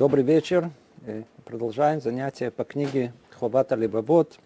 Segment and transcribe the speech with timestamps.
[0.00, 0.70] Добрый вечер.
[1.44, 4.38] Продолжаем занятия по книге Хобата Лебабот.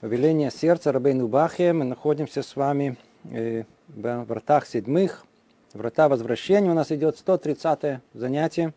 [0.00, 1.72] Повеление сердца Рабейну Бахе.
[1.72, 5.24] Мы находимся с вами в вратах седьмых.
[5.72, 6.70] Врата возвращения.
[6.70, 8.74] У нас идет 130 занятие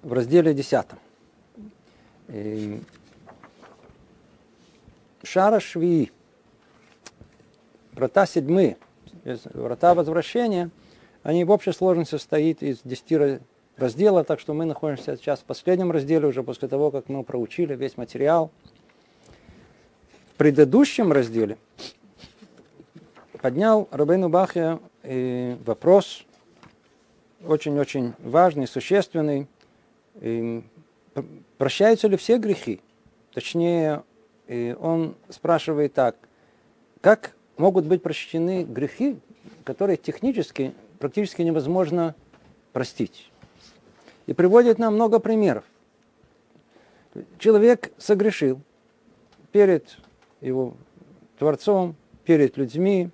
[0.00, 0.86] в разделе 10.
[5.24, 6.10] Шара Швии.
[7.92, 8.78] Врата седьмые.
[9.52, 10.70] Врата возвращения–
[11.22, 13.40] они в общей сложности состоит из 10
[13.76, 17.74] разделов, так что мы находимся сейчас в последнем разделе, уже после того, как мы проучили
[17.74, 18.50] весь материал.
[20.34, 21.58] В предыдущем разделе
[23.40, 26.24] поднял Рабейну Бахе э, вопрос
[27.44, 29.48] очень-очень важный, существенный.
[30.16, 30.62] Э,
[31.58, 32.80] прощаются ли все грехи?
[33.32, 34.02] Точнее,
[34.46, 36.16] э, он спрашивает так,
[37.00, 39.18] как могут быть прощены грехи,
[39.64, 42.14] которые технически практически невозможно
[42.72, 43.32] простить.
[44.26, 45.64] И приводит нам много примеров.
[47.38, 48.60] Человек согрешил
[49.50, 49.98] перед
[50.40, 50.74] его
[51.38, 53.08] Творцом, перед людьми.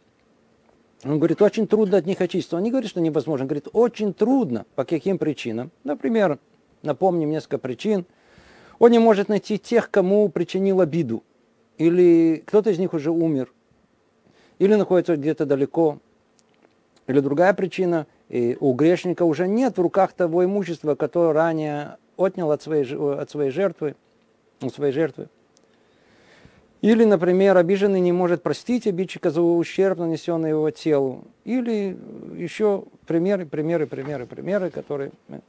[1.04, 2.56] Он говорит, очень трудно от них очиститься.
[2.56, 3.44] Он не говорит, что невозможно.
[3.44, 4.66] Он говорит, очень трудно.
[4.74, 5.70] По каким причинам?
[5.84, 6.38] Например,
[6.82, 8.04] напомним несколько причин.
[8.80, 11.22] Он не может найти тех, кому причинил обиду.
[11.78, 13.52] Или кто-то из них уже умер.
[14.58, 16.00] Или находится где-то далеко.
[17.06, 22.50] Или другая причина, и у грешника уже нет в руках того имущества, которое ранее отнял
[22.50, 23.94] от своей, от своей жертвы,
[24.60, 25.28] от своей жертвы.
[26.82, 31.24] Или, например, обиженный не может простить обидчика за ущерб, нанесенный его телу.
[31.44, 31.96] Или
[32.36, 35.40] еще примеры, примеры, примеры, примеры, которые мы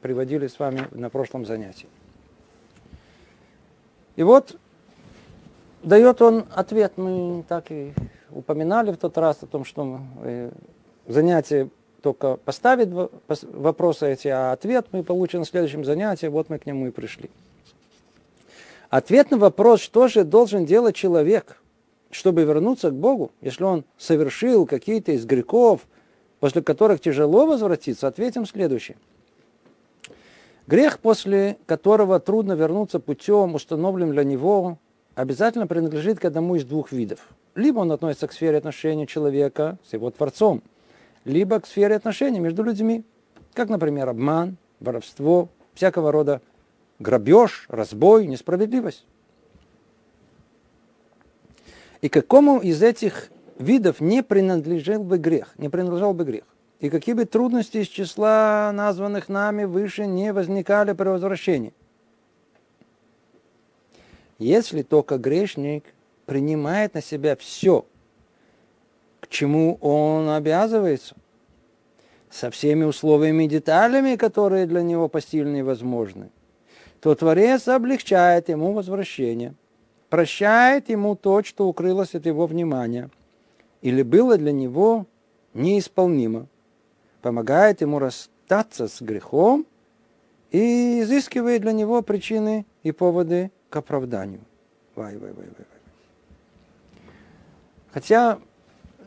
[0.00, 1.88] приводили с вами на прошлом занятии.
[4.16, 4.56] И вот
[5.82, 6.94] дает он ответ.
[6.96, 7.92] Мы так и
[8.32, 10.50] упоминали в тот раз о том, что э,
[11.06, 11.70] занятие
[12.02, 12.88] только поставит
[13.52, 17.30] вопросы эти, а ответ мы получим на следующем занятии, вот мы к нему и пришли.
[18.88, 21.62] Ответ на вопрос, что же должен делать человек,
[22.10, 25.86] чтобы вернуться к Богу, если он совершил какие-то из грехов,
[26.40, 28.96] после которых тяжело возвратиться, ответим следующее.
[30.66, 34.78] Грех, после которого трудно вернуться путем, установленным для него,
[35.14, 37.20] обязательно принадлежит к одному из двух видов.
[37.54, 40.62] Либо он относится к сфере отношений человека с его Творцом,
[41.24, 43.04] либо к сфере отношений между людьми,
[43.54, 46.40] как, например, обман, воровство, всякого рода
[46.98, 49.04] грабеж, разбой, несправедливость.
[52.00, 56.44] И какому из этих видов не принадлежал бы грех, не принадлежал бы грех?
[56.78, 61.74] И какие бы трудности из числа названных нами выше не возникали при возвращении?
[64.38, 65.84] Если только грешник
[66.30, 67.84] принимает на себя все,
[69.18, 71.16] к чему он обязывается,
[72.30, 76.30] со всеми условиями и деталями, которые для него постильны и возможны,
[77.00, 79.54] то Творец облегчает ему возвращение,
[80.08, 83.10] прощает ему то, что укрылось от его внимания,
[83.82, 85.06] или было для него
[85.52, 86.46] неисполнимо,
[87.22, 89.66] помогает ему расстаться с грехом
[90.52, 94.42] и изыскивает для него причины и поводы к оправданию.
[94.94, 95.69] Вай, вай, вай, вай.
[97.92, 98.38] Хотя,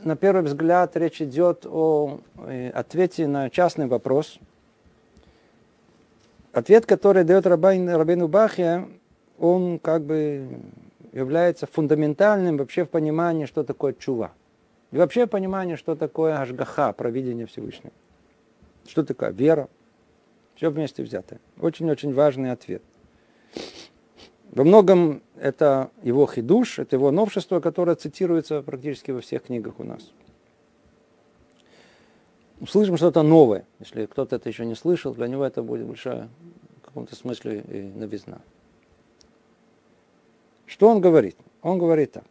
[0.04, 4.40] на первый взгляд, речь идет о э, ответе на частный вопрос.
[6.52, 8.88] Ответ, который дает Рабин, Рабину Бахе,
[9.40, 10.48] он как бы
[11.12, 14.32] является фундаментальным вообще в понимании, что такое чува.
[14.92, 17.94] И вообще в понимании, что такое ажгаха, провидение Всевышнего.
[18.88, 19.70] Что такое вера.
[20.56, 21.40] Все вместе взятое.
[21.60, 22.84] Очень-очень важный ответ.
[24.54, 29.84] Во многом это его хидуш, это его новшество, которое цитируется практически во всех книгах у
[29.84, 30.12] нас.
[32.60, 33.66] Услышим что-то новое.
[33.80, 36.30] Если кто-то это еще не слышал, для него это будет большая
[36.78, 38.42] в каком-то смысле и новизна.
[40.68, 41.36] Что он говорит?
[41.64, 42.26] Он говорит так.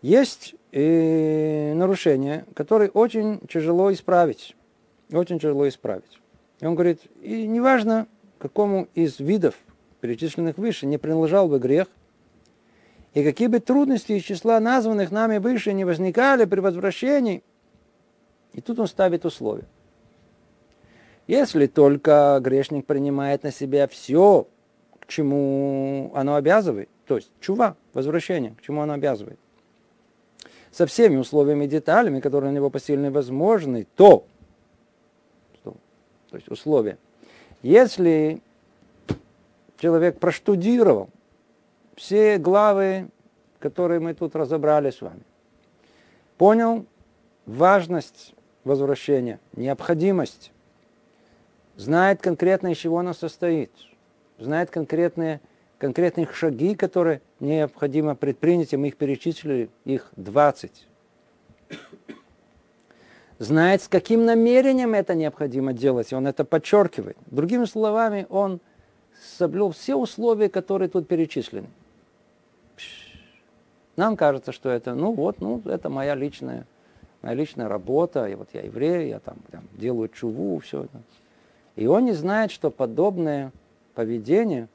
[0.00, 4.56] Есть и нарушения, которые очень тяжело исправить.
[5.12, 6.20] Очень тяжело исправить.
[6.60, 8.06] И он говорит, и неважно,
[8.38, 9.54] какому из видов
[10.02, 11.86] перечисленных выше, не принадлежал бы грех,
[13.14, 17.44] и какие бы трудности из числа названных нами выше не возникали при возвращении,
[18.52, 19.68] и тут он ставит условия.
[21.28, 24.48] Если только грешник принимает на себя все,
[24.98, 29.38] к чему оно обязывает, то есть чува, возвращение, к чему оно обязывает,
[30.72, 34.26] со всеми условиями и деталями, которые на него посильны возможны, то,
[35.62, 35.76] то
[36.32, 36.98] есть условия,
[37.62, 38.42] если
[39.82, 41.10] человек проштудировал
[41.96, 43.08] все главы,
[43.58, 45.24] которые мы тут разобрали с вами,
[46.38, 46.86] понял
[47.46, 48.32] важность
[48.62, 50.52] возвращения, необходимость,
[51.74, 53.72] знает конкретно, из чего она состоит,
[54.38, 55.40] знает конкретные,
[55.78, 60.86] конкретные шаги, которые необходимо предпринять, и мы их перечислили, их 20.
[63.40, 67.16] Знает, с каким намерением это необходимо делать, и он это подчеркивает.
[67.26, 68.60] Другими словами, он
[69.20, 71.68] соблюл все условия, которые тут перечислены.
[73.96, 76.66] Нам кажется, что это, ну вот, ну, это моя личная,
[77.20, 81.02] моя личная работа, и вот я еврей, я там, там делаю чуву, все это.
[81.76, 83.52] И он не знает, что подобное
[83.94, 84.68] поведение,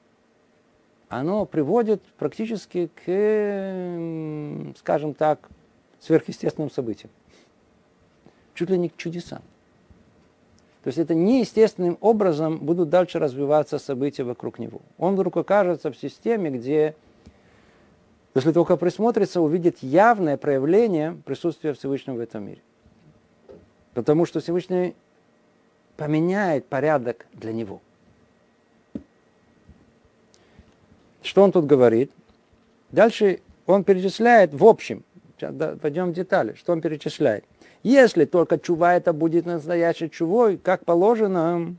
[1.09, 5.49] оно приводит практически к, скажем так,
[5.99, 7.11] сверхъестественным событиям.
[8.53, 9.41] Чуть ли не к чудесам.
[10.87, 14.79] То есть это неестественным образом будут дальше развиваться события вокруг него.
[14.97, 16.95] Он вдруг окажется в системе, где,
[18.33, 22.61] если только присмотрится, увидит явное проявление присутствия Всевышнего в этом мире.
[23.95, 24.95] Потому что Всевышний
[25.97, 27.81] поменяет порядок для него.
[31.21, 32.13] Что он тут говорит?
[32.91, 35.03] Дальше он перечисляет в общем,
[35.81, 37.43] пойдем в детали, что он перечисляет.
[37.87, 41.73] Если только чува это будет настоящей чувой, как положено,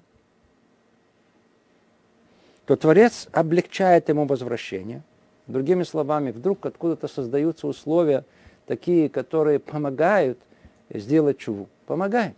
[2.65, 5.03] то Творец облегчает ему возвращение.
[5.49, 8.25] Другими словами, вдруг откуда-то создаются условия
[8.65, 10.39] такие, которые помогают
[10.89, 11.69] сделать чуву.
[11.85, 12.35] Помогают.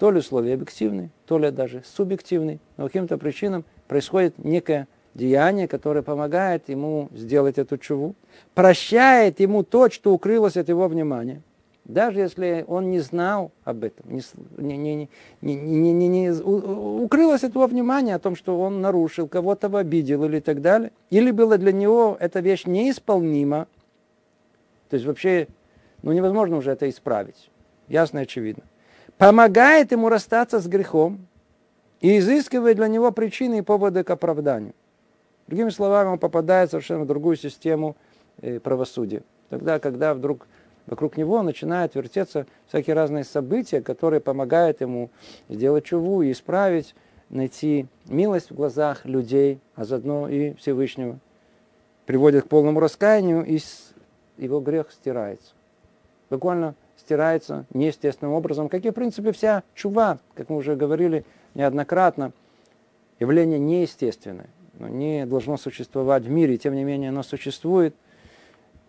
[0.00, 6.02] То ли условия объективные, то ли даже субъективные, но каким-то причинам происходит некое деяние, которое
[6.02, 8.16] помогает ему сделать эту чуву,
[8.56, 11.40] прощает ему то, что укрылось от его внимания,
[11.86, 14.22] даже если он не знал об этом, не,
[14.58, 15.08] не, не,
[15.40, 20.24] не, не, не, не, укрылось от его внимания о том, что он нарушил, кого-то обидел
[20.24, 23.66] или так далее, или было для него эта вещь неисполнима,
[24.90, 25.48] то есть вообще
[26.02, 27.50] ну, невозможно уже это исправить,
[27.88, 28.64] ясно и очевидно
[29.18, 31.26] помогает ему расстаться с грехом
[32.00, 34.74] и изыскивает для него причины и поводы к оправданию.
[35.46, 37.96] Другими словами, он попадает в совершенно другую систему
[38.42, 39.22] э, правосудия.
[39.48, 40.46] Тогда, когда вдруг
[40.86, 45.10] вокруг него начинают вертеться всякие разные события, которые помогают ему
[45.48, 46.94] сделать чуву и исправить,
[47.28, 51.18] найти милость в глазах людей, а заодно и Всевышнего.
[52.06, 53.58] Приводит к полному раскаянию, и
[54.38, 55.52] его грех стирается.
[56.30, 61.24] Буквально стирается неестественным образом, как и, в принципе, вся чува, как мы уже говорили
[61.54, 62.32] неоднократно,
[63.18, 64.48] явление неестественное,
[64.78, 67.94] но не должно существовать в мире, тем не менее оно существует.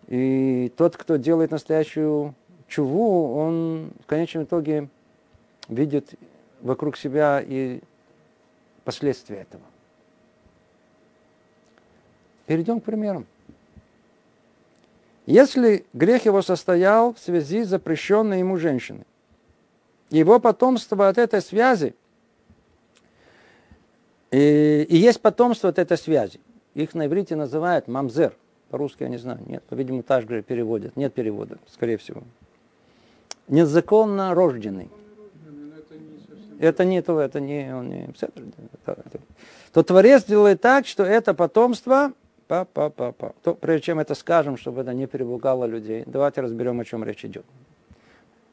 [0.08, 2.34] И тот, кто делает настоящую
[2.66, 4.88] чуву, он в конечном итоге
[5.68, 6.14] видит
[6.62, 7.80] вокруг себя и
[8.84, 9.62] последствия этого.
[12.46, 13.26] Перейдем к примерам.
[15.26, 19.04] Если грех его состоял в связи с запрещенной ему женщиной,
[20.08, 21.94] его потомство от этой связи,
[24.30, 26.40] и, и есть потомство от этой связи.
[26.74, 28.34] Их на иврите называют мамзер.
[28.70, 29.40] По-русски я не знаю.
[29.46, 30.96] Нет, по-видимому, так же переводят.
[30.96, 32.22] Нет перевода, скорее всего.
[33.48, 34.90] Незаконно рожденный.
[36.58, 38.10] Это не то, это не, он не,
[39.72, 42.12] то Творец делает так, что это потомство
[42.48, 43.34] Па, па, па, па.
[43.42, 47.22] То, прежде чем это скажем, чтобы это не перепугало людей, давайте разберем, о чем речь
[47.22, 47.44] идет.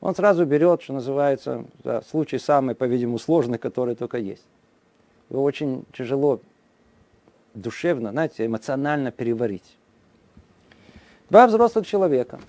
[0.01, 4.45] Он сразу берет, что называется, да, случай самый, по-видимому, сложный, который только есть.
[5.29, 6.41] Его очень тяжело
[7.53, 9.77] душевно, знаете, эмоционально переварить.
[11.35, 12.39] Два взрослых человека.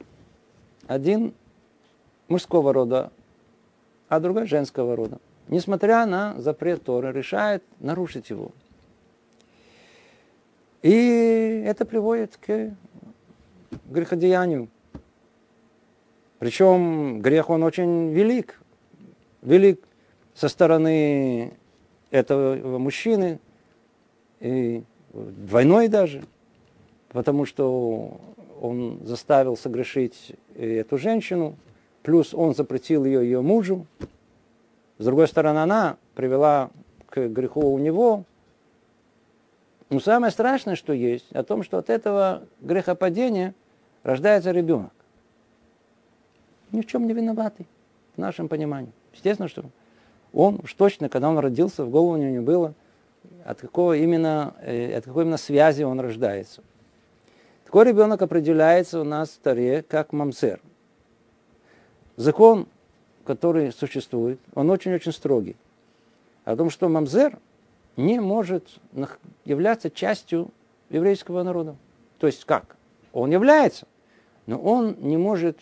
[0.87, 1.35] Один
[2.29, 3.11] мужского рода,
[4.09, 5.19] а другой женского рода.
[5.49, 8.53] Несмотря на запрет Торы, решает нарушить его.
[10.83, 12.77] И это приводит к
[13.87, 14.69] греходеянию.
[16.39, 18.61] Причем грех, он очень велик.
[19.43, 19.83] Велик
[20.33, 21.55] со стороны
[22.13, 23.41] этого мужчины,
[24.39, 26.23] и двойной даже,
[27.17, 28.21] потому что
[28.61, 31.57] он заставил согрешить эту женщину,
[32.03, 33.87] плюс он запретил ее ее мужу.
[34.99, 36.69] С другой стороны, она привела
[37.09, 38.25] к греху у него,
[39.89, 43.55] но самое страшное, что есть, о том, что от этого грехопадения
[44.03, 44.93] рождается ребенок.
[46.71, 47.67] Ни в чем не виноватый,
[48.15, 48.93] в нашем понимании.
[49.15, 49.65] Естественно, что
[50.35, 52.75] он уж точно, когда он родился, в голову у него не было,
[53.43, 56.63] от, какого именно, э, от какой именно связи он рождается.
[57.67, 60.61] Такой ребенок определяется у нас в Таре как мамсер.
[62.15, 62.69] Закон,
[63.25, 65.57] который существует, он очень-очень строгий.
[66.45, 67.37] О том, что мамзер
[67.97, 68.79] не может
[69.45, 70.51] являться частью
[70.91, 71.75] еврейского народа.
[72.19, 72.77] То есть как?
[73.13, 73.89] Он является,
[74.47, 75.59] но он не может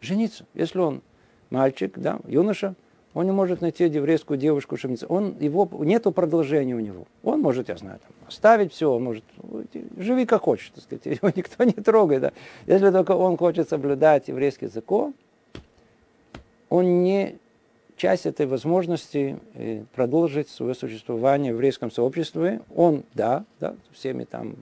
[0.00, 0.46] жениться.
[0.54, 1.02] Если он
[1.50, 2.76] мальчик, да, юноша,
[3.14, 7.06] Он не может найти еврейскую девушку, чтобы он его нету продолжения у него.
[7.22, 9.24] Он может, я знаю, там, оставить все, он может
[9.96, 12.22] живи как хочешь, так сказать, его никто не трогает.
[12.22, 12.32] Да.
[12.66, 15.14] Если только он хочет соблюдать еврейский закон,
[16.68, 17.38] он не
[17.96, 22.62] часть этой возможности э, продолжить свое существование в еврейском сообществе.
[22.74, 24.56] Он, да, да, всеми там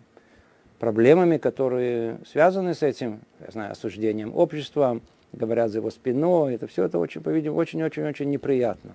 [0.78, 5.00] проблемами, которые связаны с этим, я знаю, осуждением общества,
[5.32, 8.92] говорят за его спиной, это все это очень, по-видимому, очень-очень-очень неприятно.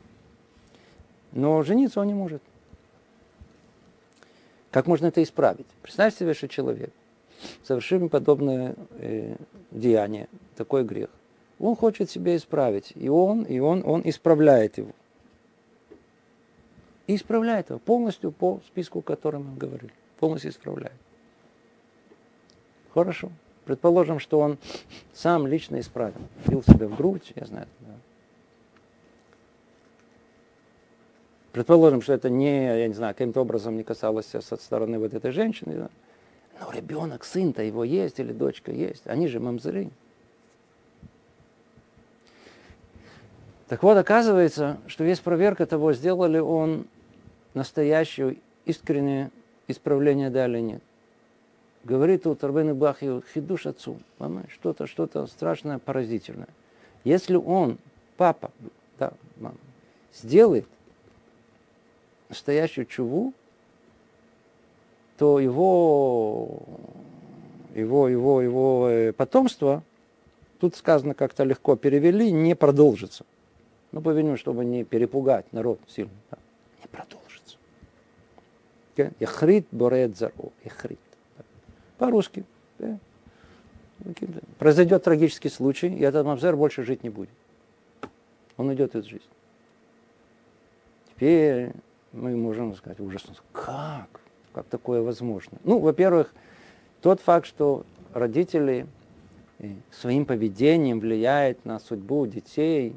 [1.32, 2.42] Но жениться он не может.
[4.72, 5.66] Как можно это исправить?
[5.82, 6.92] Представь себе, что человек,
[7.64, 9.36] совершив подобное э,
[9.72, 11.10] деяние, такой грех,
[11.60, 14.92] он хочет себя исправить, и он, и он, он исправляет его.
[17.08, 19.94] И исправляет его полностью по списку, о котором мы говорили.
[20.20, 20.98] Полностью исправляет.
[22.94, 23.32] Хорошо.
[23.68, 24.58] Предположим, что он
[25.14, 26.22] сам лично исправил.
[26.48, 27.68] Бил себя в грудь, я знаю.
[27.82, 27.96] Да.
[31.52, 35.32] Предположим, что это не, я не знаю, каким-то образом не касалось со стороны вот этой
[35.32, 35.76] женщины.
[35.76, 35.90] Да.
[36.62, 39.06] Но ребенок, сын-то его есть или дочка есть.
[39.06, 39.90] Они же мамзыры.
[43.68, 46.88] Так вот, оказывается, что есть проверка того, сделал ли он
[47.54, 49.30] настоящее, искреннее
[49.68, 50.82] исправление, да или нет
[51.88, 53.98] говорит тут Рабейн Бахи хидуш отцу,
[54.50, 56.50] что-то, что-то страшное, поразительное.
[57.04, 57.78] Если он,
[58.18, 58.52] папа,
[59.00, 59.58] да, мама,
[60.14, 60.68] сделает
[62.28, 63.34] настоящую чуву,
[65.18, 66.62] то его,
[67.74, 69.82] его, его, его э, потомство,
[70.60, 73.26] тут сказано как-то легко перевели, не продолжится.
[73.94, 76.12] Ну, по чтобы не перепугать народ сильно.
[76.30, 76.38] Да,
[76.82, 77.58] не продолжится.
[79.20, 80.52] Яхрит борет зару.
[80.66, 81.00] Яхрит.
[81.98, 82.46] По-русски.
[82.80, 82.98] Да.
[84.60, 87.30] Произойдет трагический случай, и этот мамзер больше жить не будет.
[88.58, 89.28] Он уйдет из жизни.
[91.10, 91.72] Теперь
[92.14, 94.22] мы можем сказать ужасно, как?
[94.54, 95.58] Как такое возможно?
[95.64, 96.34] Ну, во-первых,
[97.02, 98.88] тот факт, что родители
[99.60, 102.96] э, своим поведением влияют на судьбу детей.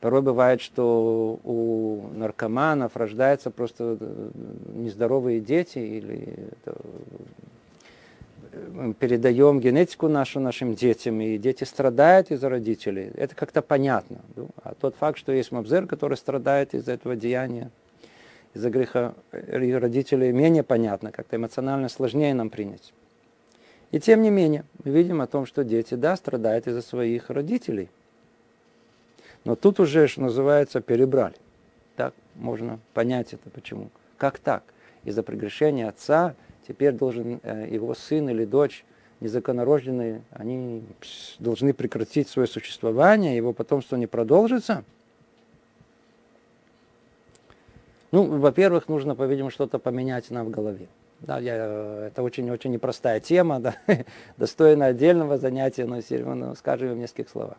[0.00, 4.30] Порой бывает, что у наркоманов рождаются просто э,
[4.74, 6.50] нездоровые дети или
[8.98, 14.18] передаем генетику нашу нашим детям, и дети страдают из-за родителей, это как-то понятно.
[14.62, 17.70] А тот факт, что есть мабзер, который страдает из-за этого деяния,
[18.54, 22.92] из-за греха родителей, менее понятно, как-то эмоционально сложнее нам принять.
[23.92, 27.88] И тем не менее, мы видим о том, что дети, да, страдают из-за своих родителей.
[29.46, 31.36] Но тут уже, что называется, перебрали.
[31.94, 33.90] Так можно понять это почему.
[34.18, 34.64] Как так?
[35.04, 36.34] Из-за прегрешения отца
[36.66, 38.84] теперь должен э, его сын или дочь
[39.20, 40.82] незаконнорожденные, они
[41.38, 44.82] должны прекратить свое существование, его потомство не продолжится.
[48.10, 50.88] Ну, во-первых, нужно, по-видимому, что-то поменять нам в голове.
[51.20, 53.76] Да, я, это очень-очень непростая тема, да,
[54.36, 56.00] достойна отдельного занятия, но,
[56.34, 57.58] но скажем в нескольких словах.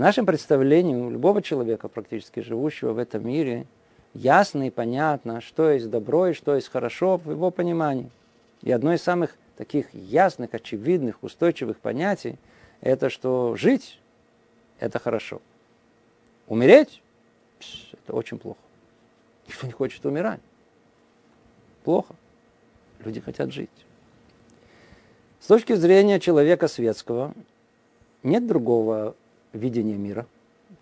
[0.00, 3.66] Нашем представлении у любого человека, практически живущего в этом мире,
[4.14, 8.10] ясно и понятно, что есть добро и что есть хорошо в его понимании.
[8.62, 12.38] И одно из самых таких ясных, очевидных, устойчивых понятий–
[12.80, 14.00] это что жить–
[14.78, 15.42] это хорошо.
[16.48, 17.02] Умереть–
[17.92, 18.60] это очень плохо.
[19.48, 20.40] Никто не хочет умирать.
[21.84, 22.14] Плохо.
[23.04, 23.68] Люди хотят жить.
[25.40, 27.34] С точки зрения человека светского,
[28.22, 29.14] нет другого
[29.52, 30.26] видения мира.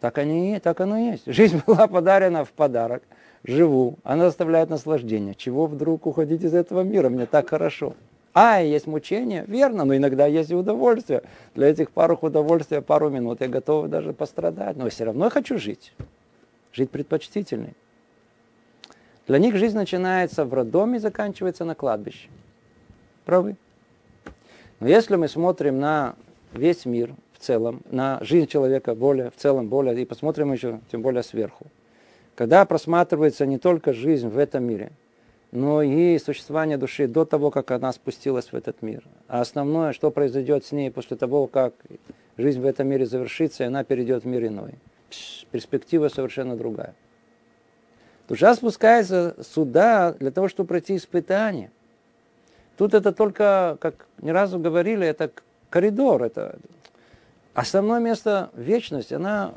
[0.00, 1.24] Так, они, так оно и есть.
[1.26, 3.02] Жизнь была подарена в подарок–
[3.44, 5.34] живу, она заставляет наслаждение.
[5.34, 7.08] Чего вдруг уходить из этого мира?
[7.08, 7.94] Мне так хорошо.
[8.34, 9.44] А, есть мучение?
[9.48, 11.22] Верно, но иногда есть и удовольствие.
[11.54, 15.58] Для этих пару удовольствия, пару минут я готов даже пострадать, но все равно я хочу
[15.58, 15.92] жить.
[16.72, 17.74] Жить предпочтительней.
[19.26, 22.28] Для них жизнь начинается в роддоме и заканчивается на кладбище.
[23.24, 23.56] Правы?
[24.80, 26.14] Но если мы смотрим на
[26.52, 31.02] весь мир в целом, на жизнь человека более, в целом более, и посмотрим еще тем
[31.02, 31.66] более сверху,
[32.34, 34.90] когда просматривается не только жизнь в этом мире,
[35.50, 39.04] но и существование души до того, как она спустилась в этот мир.
[39.28, 41.74] А основное, что произойдет с ней после того, как
[42.36, 44.74] жизнь в этом мире завершится, и она перейдет в мир иной.
[45.50, 46.94] Перспектива совершенно другая.
[48.28, 51.70] Душа спускается сюда для того, чтобы пройти испытание.
[52.76, 55.30] Тут это только, как ни разу говорили, это
[55.70, 56.58] коридор, это
[57.58, 59.54] основное место вечность, она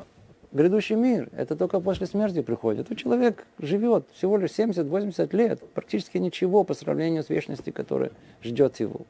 [0.50, 2.90] грядущий мир, это только после смерти приходит.
[2.90, 8.10] У человек живет всего лишь 70-80 лет, практически ничего по сравнению с вечностью, которая
[8.42, 9.02] ждет его.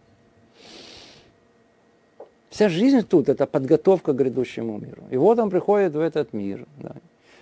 [2.51, 5.05] Вся жизнь тут– это подготовка к грядущему миру.
[5.11, 6.67] И вот он приходит в этот мир.
[6.77, 6.97] Да.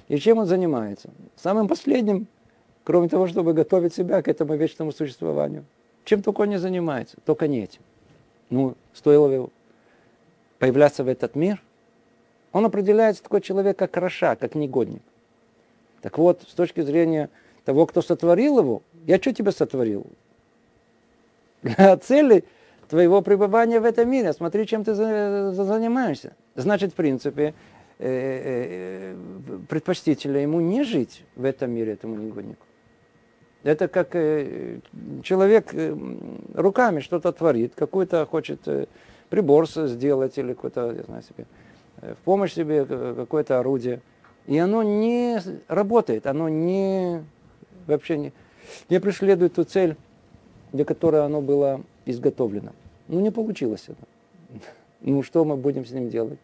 [0.06, 1.10] И чем он занимается?
[1.34, 2.28] Самым последним,
[2.84, 5.64] кроме того, чтобы готовить себя к этому вечному существованию.
[6.04, 7.80] Чем только он не занимается, только не этим.
[8.50, 9.50] Ну, стоило его
[10.60, 11.60] появляться в этот мир,
[12.52, 15.02] он определяется такой человек, как Раша, как негодник.
[16.02, 17.30] Так вот, с точки зрения
[17.64, 20.06] того, кто сотворил его, я что тебе сотворил?
[21.62, 22.44] Для цели
[22.88, 24.32] твоего пребывания в этом мире.
[24.32, 26.34] Смотри, чем ты занимаешься.
[26.56, 27.54] Значит, в принципе,
[27.98, 29.16] э, э,
[29.68, 32.66] предпочтительно ему не жить в этом мире, этому негоднику.
[33.62, 34.80] Это как э,
[35.22, 35.72] человек
[36.54, 38.66] руками что-то творит, какой-то хочет
[39.30, 41.46] прибор сделать или какой-то, я знаю себе,
[42.02, 44.00] в помощь себе какое-то орудие.
[44.46, 47.22] И оно не работает, оно не
[47.86, 48.32] вообще не,
[48.88, 49.96] не преследует ту цель,
[50.72, 52.72] для которой оно было изготовлено.
[53.08, 54.60] Ну, не получилось это.
[55.02, 56.38] Ну, что мы будем с ним делать?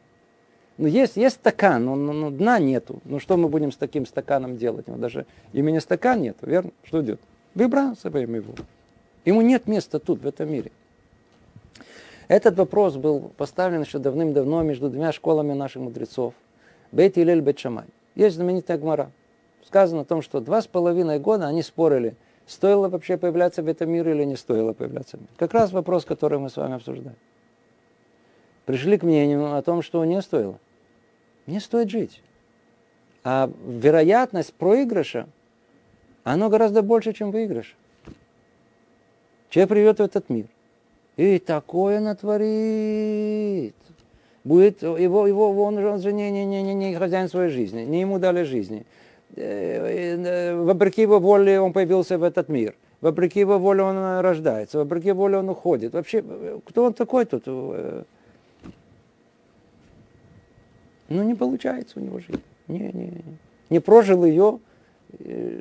[0.78, 3.00] Ну, есть, есть стакан, но, но, но дна нету.
[3.04, 4.86] Ну, что мы будем с таким стаканом делать?
[4.86, 6.70] Ну, даже имени стакан нету, верно?
[6.82, 7.20] Что идет?
[7.54, 8.54] Выбрасываем его.
[9.26, 10.72] Ему нет места тут, в этом мире.
[12.28, 16.34] Этот вопрос был поставлен еще давным-давно между двумя школами наших мудрецов.
[16.90, 17.86] Бейт Илель Бет Шамай.
[18.14, 19.12] Есть знаменитая гмара.
[19.64, 22.16] Сказано о том, что два с половиной года они спорили,
[22.46, 25.18] стоило вообще появляться в этом мире или не стоило появляться.
[25.36, 27.16] Как раз вопрос, который мы с вами обсуждаем.
[28.64, 30.58] Пришли к мнению о том, что не стоило.
[31.46, 32.22] Не стоит жить.
[33.22, 35.28] А вероятность проигрыша,
[36.24, 37.76] оно гораздо больше, чем выигрыш.
[39.50, 40.46] Человек приведет в этот мир.
[41.16, 43.74] И такое натворит.
[44.44, 48.00] Будет его, его он, он же не, не, не, не, не хозяин своей жизни, не
[48.02, 48.86] ему дали жизни.
[49.34, 52.76] Э, э, вопреки его воле он появился в этот мир.
[53.00, 55.94] Вопреки его воле он рождается, вопреки воле он уходит.
[55.94, 56.22] Вообще,
[56.64, 57.46] кто он такой тут?
[57.46, 58.04] Ну,
[61.08, 62.42] не получается у него жизнь.
[62.68, 63.24] Не, не, не.
[63.70, 64.60] не прожил ее,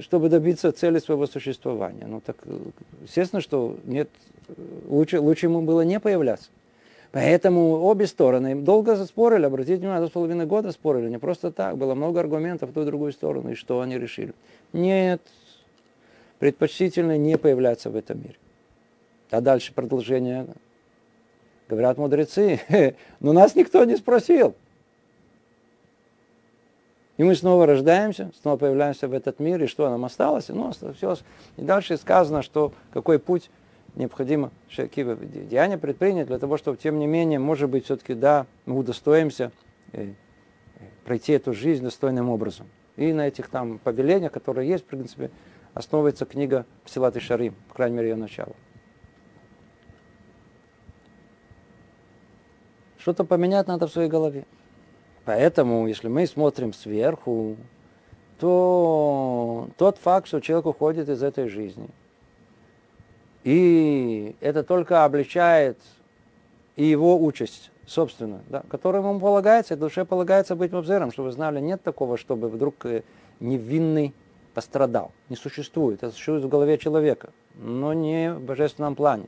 [0.01, 2.05] чтобы добиться цели своего существования.
[2.07, 2.57] Ну так, э,
[3.03, 4.09] естественно, что нет,
[4.87, 6.49] лучше, лучше ему было не появляться.
[7.11, 11.77] Поэтому обе стороны долго спорили, обратите внимание, два с половиной года спорили, не просто так,
[11.77, 14.33] было много аргументов в ту и другую сторону, и что они решили.
[14.73, 15.21] Нет,
[16.39, 18.35] предпочтительно не появляться в этом мире.
[19.31, 20.45] А дальше продолжение.
[21.67, 22.59] Говорят мудрецы,
[23.19, 24.55] но нас никто не спросил.
[27.17, 30.49] И мы снова рождаемся, снова появляемся в этот мир, и что нам осталось?
[30.49, 31.15] Ну, все.
[31.55, 33.49] И дальше сказано, что какой путь
[33.95, 35.15] необходимо какие
[35.49, 39.51] деяния предпринять для того, чтобы, тем не менее, может быть, все-таки, да, мы удостоимся
[39.93, 40.13] э,
[41.05, 42.67] пройти эту жизнь достойным образом.
[42.97, 45.31] И на этих там повелениях, которые есть, в принципе,
[45.73, 48.53] основывается книга Псилат и Шарим, по крайней мере, ее начало.
[52.97, 54.45] Что-то поменять надо в своей голове.
[55.25, 57.57] Поэтому, если мы смотрим сверху,
[58.39, 61.89] то тот факт, что человек уходит из этой жизни,
[63.43, 65.77] и это только обличает
[66.75, 71.59] и его участь собственную, да, которую ему полагается, душе полагается быть мабзером, чтобы вы знали,
[71.59, 73.03] нет такого, чтобы вдруг э,
[73.39, 74.13] невинный
[74.53, 75.11] пострадал.
[75.29, 76.01] Не существует.
[76.01, 79.27] Это существует в голове человека, но не в божественном плане.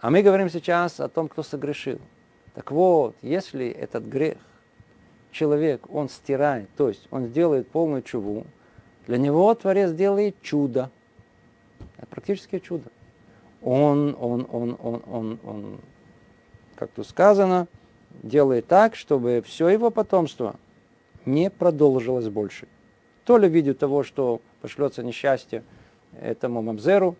[0.00, 1.98] А мы говорим сейчас о том, кто согрешил.
[2.58, 4.36] Так вот, если этот грех
[5.30, 8.48] человек, он стирает, то есть он сделает полную чуву,
[9.06, 10.90] для него Творец делает чудо.
[11.98, 12.90] Это практически чудо.
[13.62, 15.80] Он, он, он, он, он, он,
[16.74, 17.68] как тут сказано,
[18.24, 20.56] делает так, чтобы все его потомство
[21.26, 22.66] не продолжилось больше.
[23.22, 25.62] То ли в виде того, что пошлется несчастье
[26.20, 27.14] этому мамзеру,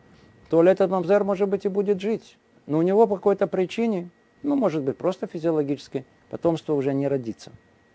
[0.50, 2.38] то ли этот мамзер, может быть, и будет жить.
[2.66, 4.10] Но у него по какой-то причине
[4.42, 7.52] ну, может быть, просто физиологически, потомство уже не родится.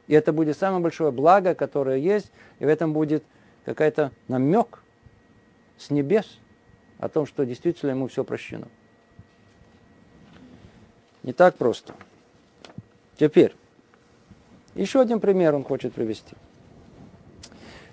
[0.08, 3.24] И это будет самое большое благо, которое есть, и в этом будет
[3.66, 4.84] какой-то намек
[5.78, 6.40] с небес
[7.00, 8.68] о том, что действительно ему все прощено.
[11.24, 11.94] Не так просто.
[13.18, 13.56] Теперь,
[14.76, 16.36] еще один пример он хочет привести.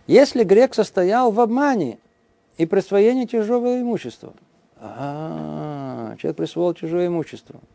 [0.08, 1.98] Если грек состоял в обмане
[2.56, 4.34] и присвоении чужого имущества,
[4.76, 7.60] а, человек присвоил чужое имущество–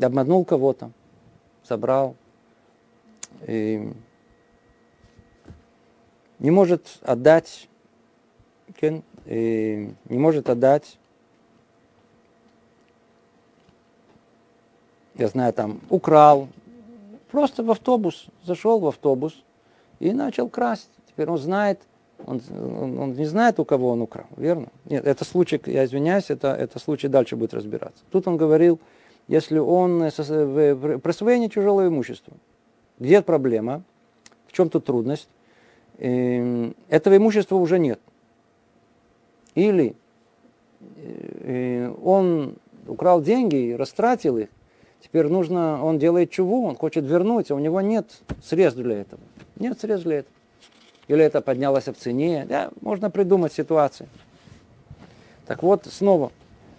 [0.00, 0.90] обманул кого-то,
[1.62, 2.16] собрал,
[3.46, 3.96] эм,
[6.38, 7.68] не может отдать,
[8.80, 10.98] э, не может отдать,
[15.14, 16.48] я знаю, там, украл,
[17.30, 19.42] просто в автобус, зашел в автобус
[19.98, 20.90] и начал красть.
[21.08, 21.80] Теперь он знает
[22.26, 24.68] Он, он, он не знает, у кого он украл, верно?
[24.84, 28.02] Нет, это случай, я извиняюсь, это, это случай дальше будет разбираться.
[28.10, 28.80] Тут он говорил,
[29.28, 32.34] если он в присвоении чужого имущества.
[32.98, 33.82] Где проблема?
[34.46, 35.28] В чем тут трудность?
[35.98, 38.00] Эм, этого имущества уже нет.
[39.54, 39.94] Или
[40.80, 44.48] э, он украл деньги и растратил их,
[45.02, 49.20] теперь нужно, он делает чего, он хочет вернуть, а у него нет средств для этого.
[49.56, 50.32] Нет средств для этого.
[51.08, 52.46] Или это поднялось в цене.
[52.48, 54.08] Да, можно придумать ситуации.
[55.46, 56.30] Так вот, снова,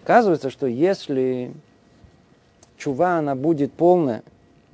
[0.04, 1.52] оказывается, что если
[2.78, 4.24] чува, она будет полная,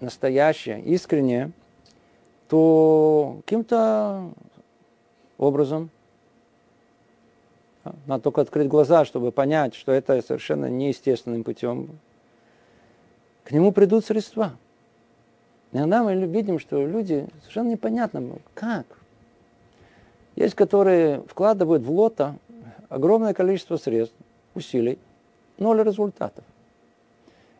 [0.02, 1.52] настоящая, искренняя,
[2.50, 4.30] то каким-то
[5.38, 5.89] образом
[8.06, 12.00] надо только открыть глаза, чтобы понять, что это совершенно неестественным путем.
[13.44, 14.58] К нему придут средства.
[15.72, 18.86] Иногда мы видим, что люди совершенно непонятно, как.
[20.36, 22.36] Есть, которые вкладывают в лото
[22.89, 24.15] огромное количество средств,
[24.54, 25.00] усилий,
[25.58, 26.43] ноль результатов.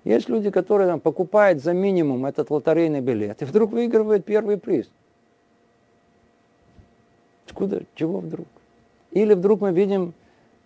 [0.04, 4.90] Есть люди, которые там, покупают за минимум этот лотерейный билет и вдруг выигрывают первый приз.
[7.48, 7.84] Откуда?
[7.96, 8.48] Чего вдруг?
[9.12, 10.14] Или вдруг мы видим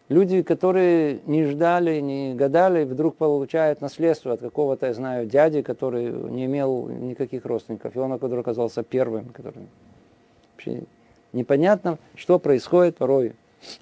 [0.10, 6.12] люди, которые не ждали, не гадали, вдруг получают наследство от какого-то, я знаю, дяди, который
[6.12, 9.30] не имел никаких родственников, и он, который оказался первым.
[9.30, 9.68] Который...
[10.54, 10.84] Вообще
[11.34, 13.34] непонятно, что происходит порой.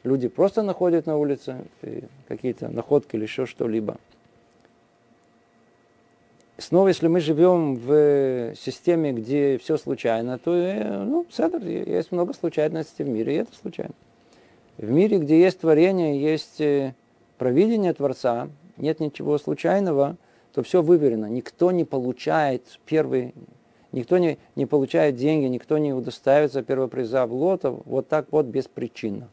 [0.04, 1.58] Люди просто находят на улице
[2.28, 3.98] какие-то находки или еще что-либо.
[6.58, 12.34] Снова, если мы живем в системе, где все случайно, то э, ну, седр, есть много
[12.34, 13.94] случайностей в мире, и это случайно.
[14.78, 16.96] В мире, где есть творение, есть э,
[17.38, 20.18] провидение Творца, нет ничего случайного,
[20.52, 21.28] то все выверено.
[21.28, 23.36] Никто не получает первый,
[23.98, 28.46] никто не, не получает деньги, никто не удостаивается первого приза в лото вот так вот
[28.46, 29.28] беспричинно.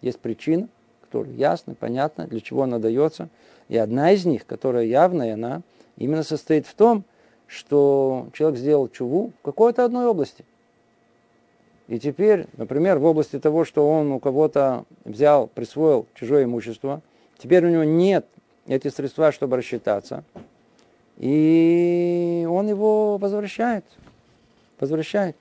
[0.00, 0.68] Есть причина,
[1.02, 3.28] которая ясна, понятна, для чего она дается.
[3.68, 5.62] И одна из них, которая явная, она
[5.96, 7.04] именно состоит в том,
[7.46, 10.44] что человек сделал чуву в какой-то одной области.
[11.88, 17.02] И теперь, например, в области того, что он у кого-то взял, присвоил чужое имущество,
[17.36, 18.26] теперь у него нет
[18.68, 20.22] эти средства, чтобы рассчитаться,
[21.20, 23.84] и он его возвращает.
[24.80, 25.36] Возвращает.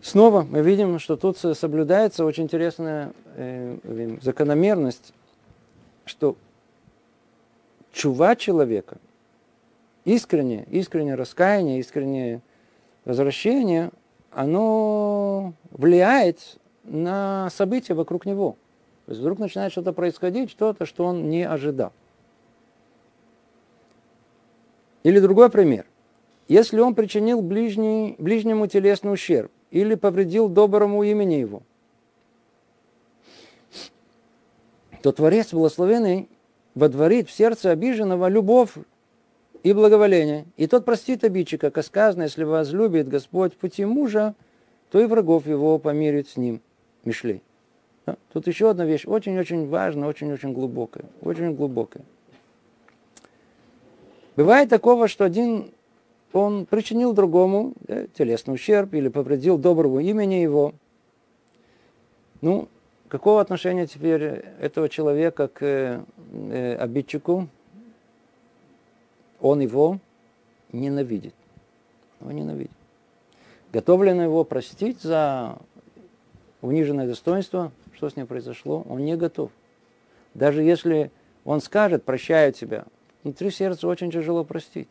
[0.00, 5.12] Снова мы видим, что тут соблюдается очень интересная э, закономерность
[6.08, 6.36] что
[7.92, 8.98] чува человека,
[10.04, 12.40] искреннее, искреннее раскаяние, искреннее
[13.04, 13.90] возвращение,
[14.30, 18.56] оно влияет на события вокруг него.
[19.08, 21.94] То есть вдруг начинает что-то происходить, что-то, что он не ожидал.
[25.02, 25.86] Или другой пример.
[26.46, 31.62] Если он причинил ближний, ближнему телесный ущерб или повредил доброму имени его,
[35.02, 36.28] то Творец Благословенный
[36.74, 38.74] водворит в сердце обиженного любовь
[39.62, 40.44] и благоволение.
[40.58, 44.34] И тот простит обидчика, как сказано, если возлюбит Господь пути мужа,
[44.90, 46.60] то и врагов его помирит с ним.
[47.04, 47.42] Мишлей.
[48.32, 51.04] Тут еще одна вещь, очень-очень важная, очень-очень глубокая.
[51.20, 52.04] Очень глубокая.
[54.36, 55.72] Бывает такого, что один
[56.32, 60.74] он причинил другому да, телесный ущерб или повредил доброго имени его.
[62.40, 62.68] Ну,
[63.08, 64.22] Какого отношения теперь
[64.60, 67.48] этого человека к э, обидчику?
[69.40, 69.98] Он его
[70.72, 71.34] ненавидит.
[72.20, 72.70] Он ненавидит.
[73.72, 75.56] Готовлено его простить за
[76.60, 79.50] униженное достоинство, что с ним произошло, он не готов.
[80.34, 81.10] Даже если
[81.44, 82.84] он скажет, прощаю тебя,
[83.22, 84.88] внутри сердца очень тяжело простить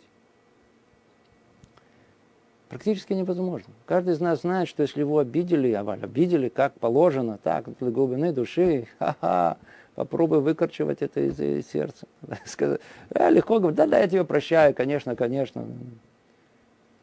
[2.70, 3.74] практически невозможно.
[3.86, 8.32] Каждый из нас знает, что если его обидели, а обидели как положено, так, для глубины
[8.32, 9.58] души, ха-ха,
[9.96, 12.08] попробуй выкорчевать это из, из сердца.
[12.46, 15.66] Сказать, а, легко говорить, да-да, я тебя прощаю, конечно, конечно.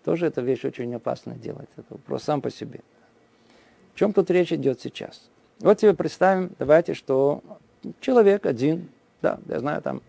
[0.05, 1.69] Тоже эта вещь очень опасная делать.
[1.77, 2.81] Это вопрос сам по себе.
[3.95, 5.31] О чем тут речь идет сейчас?
[5.65, 7.41] Вот себе представим, давайте, что
[8.01, 8.91] человек один,
[9.23, 10.03] да, я знаю, там,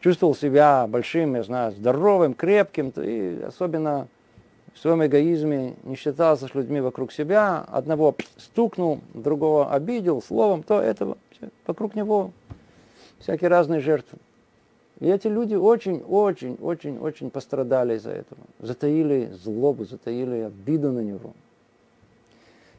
[0.00, 4.08] чувствовал себя большим, я знаю, здоровым, крепким, и особенно
[4.72, 10.80] в своем эгоизме не считался с людьми вокруг себя, одного стукнул, другого обидел словом, то
[10.80, 11.18] этого,
[11.66, 12.30] вокруг него
[13.18, 14.18] всякие разные жертвы.
[15.00, 18.40] И эти люди очень, очень, очень, очень пострадали из-за этого.
[18.58, 21.34] Затаили злобу, затаили обиду на него.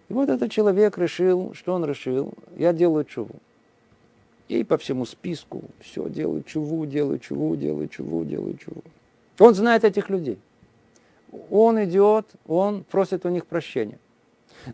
[0.09, 2.33] И вот этот человек решил, что он решил?
[2.57, 3.35] Я делаю чуву.
[4.47, 8.83] И по всему списку все делаю чуву, делаю чуву, делаю чуву, делаю чуву.
[9.37, 10.39] Он знает этих людей.
[11.51, 13.99] он идет, он просит у них прощения.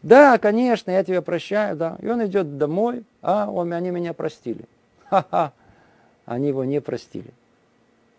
[0.02, 1.98] Да, конечно, я тебя прощаю, да.
[2.02, 4.65] И он идет домой, а он, они меня простили.
[5.10, 5.52] Ха-ха,
[6.26, 7.32] они его не простили.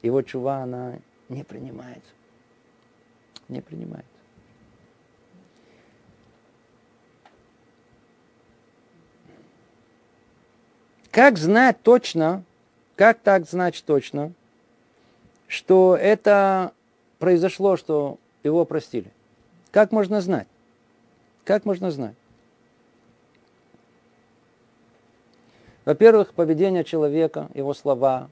[0.02, 0.98] Его чува, она
[1.30, 2.12] не принимается.
[3.48, 4.15] Не принимается.
[11.16, 12.44] Как знать точно,
[12.94, 14.34] как так знать точно,
[15.48, 16.72] что это
[17.18, 19.10] произошло, что его простили?
[19.70, 20.46] Как можно знать?
[21.46, 22.14] Как можно знать?
[25.86, 28.28] Во-первых, поведение человека, его слова,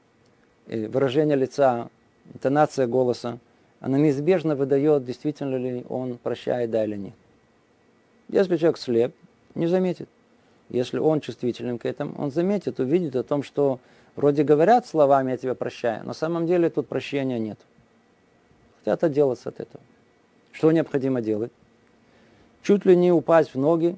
[0.66, 1.88] выражение лица,
[2.34, 3.38] интонация голоса,
[3.80, 7.14] она неизбежно выдает, действительно ли он прощает, да или нет.
[8.28, 9.14] Если человек слеп,
[9.54, 10.10] не заметит.
[10.68, 13.80] Если он чувствителен к этому, он заметит, увидит о том, что
[14.16, 17.58] вроде говорят словами «я тебя прощаю», но на самом деле тут прощения нет.
[18.78, 19.82] Хотят отделаться от этого.
[20.52, 21.52] Что необходимо делать?
[22.64, 23.96] чуть ли не упасть в ноги,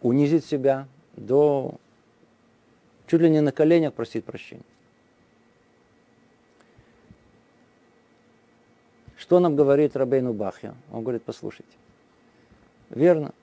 [0.00, 1.74] унизить себя до
[3.06, 4.62] чуть ли не на коленях просить прощения.
[9.16, 10.74] Что нам говорит Рабейну Бахья?
[10.92, 11.72] Он говорит, послушайте.
[12.90, 13.34] Верно.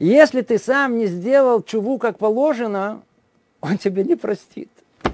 [0.00, 3.02] Если ты сам не сделал чуву как положено,
[3.60, 4.70] он тебе не простит.
[5.04, 5.12] Он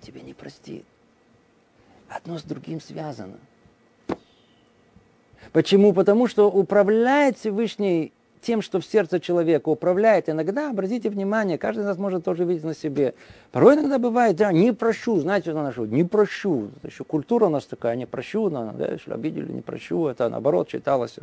[0.00, 0.84] тебе не простит.
[2.08, 3.38] Одно с другим связано.
[5.52, 5.92] Почему?
[5.92, 10.28] Потому что управляет Всевышний тем, что в сердце человека управляет.
[10.28, 13.14] Иногда, обратите внимание, каждый из нас может тоже видеть на себе.
[13.50, 16.70] Порой иногда бывает, да, не прощу, знаете, что нашу, не прощу.
[16.76, 20.68] Это еще культура у нас такая, не прощу, да, если обидели, не прощу, это наоборот
[20.68, 21.16] читалось.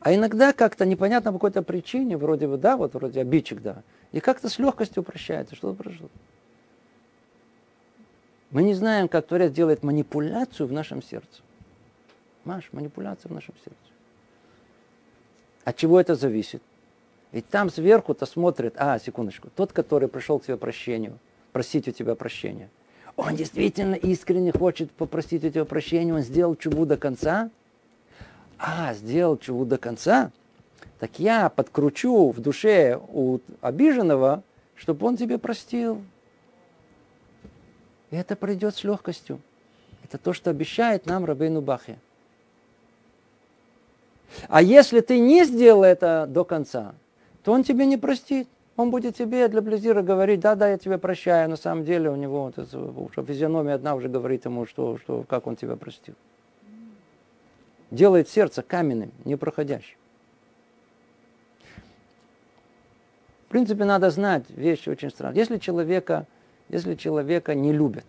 [0.00, 3.82] А иногда как-то непонятно по какой-то причине, вроде бы, да, вот вроде обидчик, да,
[4.12, 6.08] и как-то с легкостью прощается, что-то прошло.
[8.50, 11.42] Мы не знаем, как Творец делает манипуляцию в нашем сердце.
[12.44, 13.76] Маш, манипуляция в нашем сердце.
[15.64, 16.62] От чего это зависит?
[17.32, 21.18] Ведь там сверху-то смотрит, а, секундочку, тот, который пришел к тебе прощению,
[21.52, 22.70] просить у тебя прощения,
[23.16, 27.50] он действительно искренне хочет попросить у тебя прощения, он сделал чубу до конца,
[28.58, 30.30] а, сделал чубу до конца,
[30.98, 34.42] так я подкручу в душе у обиженного,
[34.74, 36.02] чтобы он тебе простил.
[38.10, 39.40] И это пройдет с легкостью.
[40.02, 41.98] Это то, что обещает нам Рабейну Бахе.
[44.48, 46.94] А если ты не сделал это до конца,
[47.44, 48.48] то он тебе не простит.
[48.76, 51.50] Он будет тебе для Близира говорить, да, да, я тебя прощаю.
[51.50, 55.46] На самом деле у него вот уже физиономия одна уже говорит ему, что, что, как
[55.46, 56.14] он тебя простил.
[57.90, 59.96] Делает сердце каменным, непроходящим.
[63.46, 65.38] В принципе, надо знать вещи очень странные.
[65.38, 66.26] Если человека,
[66.68, 68.04] если человека не любят,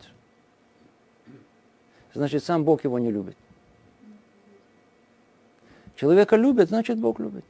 [2.14, 3.38] значит, сам Бог его не любит.
[5.96, 7.46] Человека любят, значит Бог любит.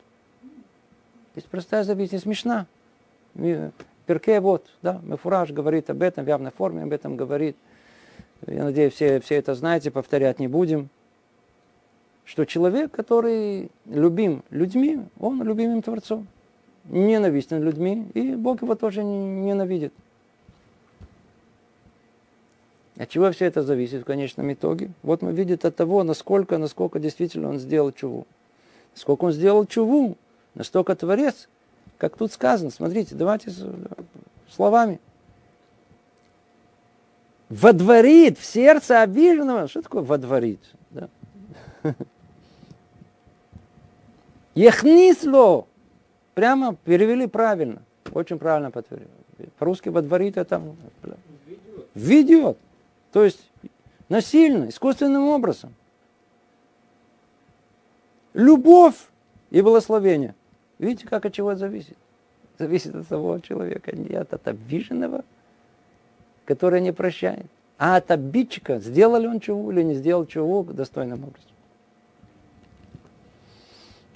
[1.35, 2.67] Есть простая не смешна.
[4.05, 7.55] Перке вот, да, Мефураж говорит об этом, в явной форме об этом говорит.
[8.47, 10.89] Я надеюсь, все, все это знаете, повторять не будем.
[12.29, 16.27] Что человек, который любим людьми, он любимым Творцом.
[16.85, 19.91] Ненавистен людьми, и Бог его тоже ненавидит.
[22.97, 24.91] От чего все это зависит в конечном итоге?
[25.01, 28.27] Вот мы видим от того, насколько, насколько действительно он сделал чуву.
[28.93, 30.15] Сколько он сделал чуву,
[30.53, 31.49] настолько Творец,
[31.97, 32.69] как тут сказано.
[32.69, 33.51] Смотрите, давайте
[34.51, 34.99] словами.
[37.49, 39.67] Водворит в сердце обиженного.
[39.67, 40.61] Что такое водворит?
[40.91, 41.09] Да?
[44.59, 45.67] Ехнисло.
[46.33, 47.81] Прямо перевели правильно.
[48.11, 49.09] Очень правильно подтвердили.
[49.57, 50.61] По-русски водворит это
[51.95, 52.57] ведет.
[53.13, 53.39] То есть
[54.09, 55.73] насильно, искусственным образом.
[58.33, 58.97] Любовь
[59.49, 60.35] и благословение.
[60.77, 61.97] Видите, как от чего зависит?
[62.57, 65.23] Зависит от того человека, не от обиженного,
[66.43, 67.45] который не прощает,
[67.77, 71.49] а от обидчика, сделал ли он чего или не сделал чего достойным образом.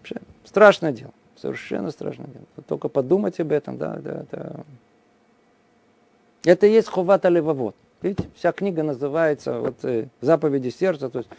[0.03, 0.17] Вообще,
[0.53, 2.45] страшное дело, совершенно страшное дело.
[2.67, 4.63] Только подумать об этом, да, да, это...
[6.45, 7.75] Это и есть ховата левовод.
[8.03, 11.29] Видите, вся книга называется вот, э, заповеди сердца, то есть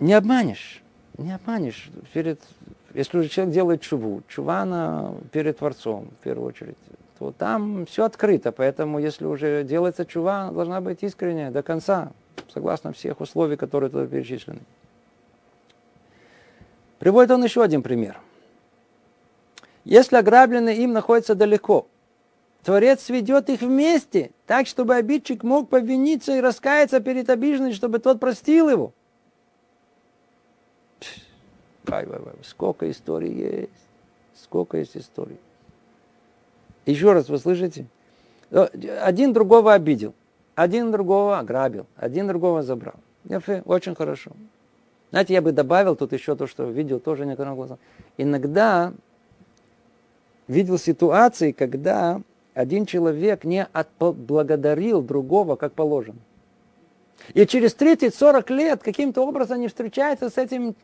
[0.00, 0.82] не обманешь.
[1.16, 1.90] Не обманешь.
[2.12, 2.40] Перед,
[2.92, 6.76] если уже человек делает чуву, чува она перед Творцом, в первую очередь,
[7.18, 8.50] то там все открыто.
[8.50, 12.10] Поэтому, если уже делается чува, должна быть искренняя до конца,
[12.52, 14.60] согласно всех условий, которые тут перечислены.
[16.98, 18.20] Приводит он еще один пример.
[19.84, 21.86] Если ограбленный им находится далеко,
[22.62, 28.20] Творец сведет их вместе, так, чтобы обидчик мог повиниться и раскаяться перед обиженным, чтобы тот
[28.20, 28.92] простил его.
[31.84, 32.34] Вай, вай, вай.
[32.42, 33.70] Сколько историй есть.
[34.34, 35.38] Сколько есть историй.
[36.86, 37.86] Еще раз, вы слышите?
[38.50, 40.14] Один другого обидел,
[40.54, 42.94] один другого ограбил, один другого забрал.
[43.64, 44.32] Очень хорошо.
[45.14, 47.78] Знаете, я бы добавил тут еще то, что видел тоже некоторым глазом.
[48.18, 48.92] Иногда
[50.48, 52.20] видел ситуации, когда
[52.52, 56.18] один человек не отблагодарил другого, как положено.
[57.32, 60.74] И через 30-40 лет каким-то образом не встречается с этим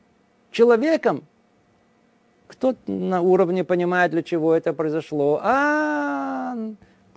[0.52, 1.24] человеком.
[2.46, 5.40] Кто на уровне понимает, для чего это произошло.
[5.42, 6.56] А,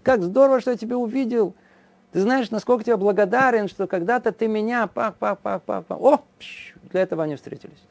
[0.02, 1.54] как здорово, что я тебя увидел.
[2.14, 6.00] Ты знаешь, насколько тебе благодарен, что когда-то ты меня, пах, пах, пах, пах, пах.
[6.00, 6.24] О,
[6.92, 7.84] для этого они встретились.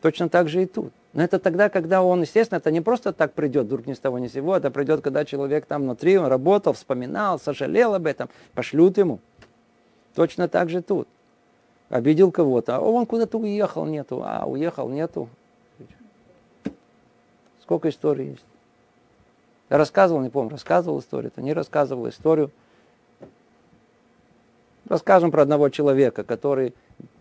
[0.00, 0.90] Точно так же и тут.
[1.12, 4.18] Но это тогда, когда он, естественно, это не просто так придет, вдруг ни с того
[4.18, 8.30] ни с сего, это придет, когда человек там внутри, он работал, вспоминал, сожалел об этом,
[8.54, 9.18] пошлют ему.
[10.14, 11.06] Точно так же тут.
[11.90, 15.28] Обидел кого-то, а он куда-то уехал, нету, а уехал, нету.
[17.60, 18.44] Сколько историй есть.
[19.70, 22.50] Я рассказывал, не помню, рассказывал историю, это не рассказывал историю.
[24.88, 26.74] Расскажем про одного человека, который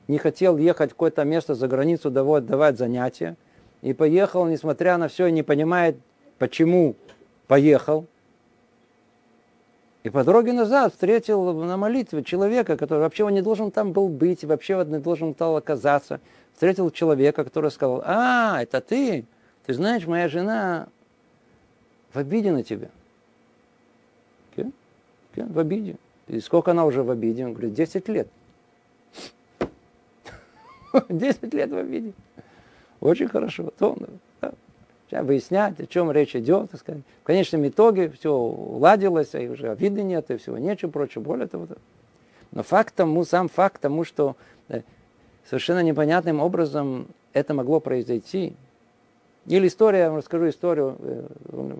[0.08, 3.36] не хотел ехать в какое-то место за границу давать занятия.
[3.82, 5.98] И поехал, несмотря на все, и не понимает,
[6.40, 6.96] почему
[7.48, 8.06] поехал.
[10.04, 14.08] И по дороге назад встретил на молитве человека, который вообще он не должен там был
[14.08, 16.22] быть, вообще он не должен там оказаться.
[16.54, 19.26] Встретил человека, который сказал, а, это ты?
[19.66, 20.88] Ты знаешь, моя жена
[22.18, 22.90] в обиде на тебя.
[24.56, 24.72] Okay?
[25.36, 25.54] Okay?
[25.54, 25.98] В обиде.
[26.28, 27.46] И сколько она уже в обиде?
[27.46, 28.28] Он говорит, 10 лет.
[31.10, 32.14] 10 лет в обиде.
[33.02, 33.72] Очень хорошо.
[33.78, 33.96] То,
[34.42, 34.52] да.
[35.08, 36.72] Сейчас выяснять, о чем речь идет.
[36.72, 37.04] Так сказать.
[37.22, 41.22] В конечном итоге все уладилось, и уже обиды нет, и всего нечего прочего.
[41.22, 41.68] Более того,
[42.52, 44.36] но факт тому, сам факт тому, что
[44.70, 44.82] э,
[45.48, 48.56] совершенно непонятным образом это могло произойти.
[49.48, 51.78] Или история, я вам расскажу историю э,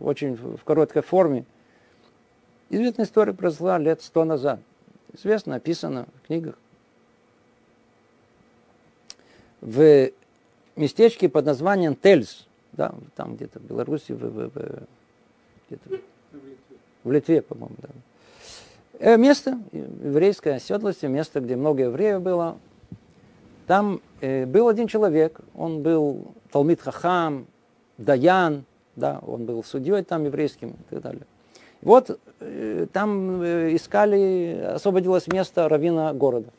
[0.00, 1.44] очень в короткой форме.
[2.70, 4.60] Известная история произошла лет сто назад.
[5.12, 6.58] Известно, написано в книгах.
[9.60, 10.10] В
[10.74, 14.82] местечке под названием Тельс, да, там где-то в Беларуси, в, в, в,
[15.68, 16.00] где-то
[17.04, 17.88] в Литве, по-моему, да.
[18.98, 22.58] Э, место, еврейское оседлости, место, где много евреев было.
[23.66, 27.46] Там э, был один человек, он был Талмит Хахам,
[27.98, 31.26] Даян, да, он был судьей там еврейским и так далее.
[31.82, 36.50] Вот э, там э, искали, освободилось место равина города.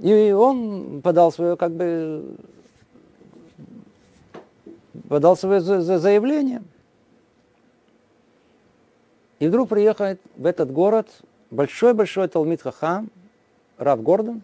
[0.00, 2.36] И он подал свое, как бы,
[5.08, 6.62] подал свое заявление.
[9.38, 11.08] И вдруг приехает в этот город
[11.50, 13.10] большой-большой Талмит Хахам,
[13.78, 14.42] Рав Гордон.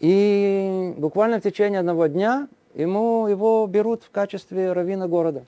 [0.00, 5.44] И буквально в течение одного дня ему его берут в качестве равина города.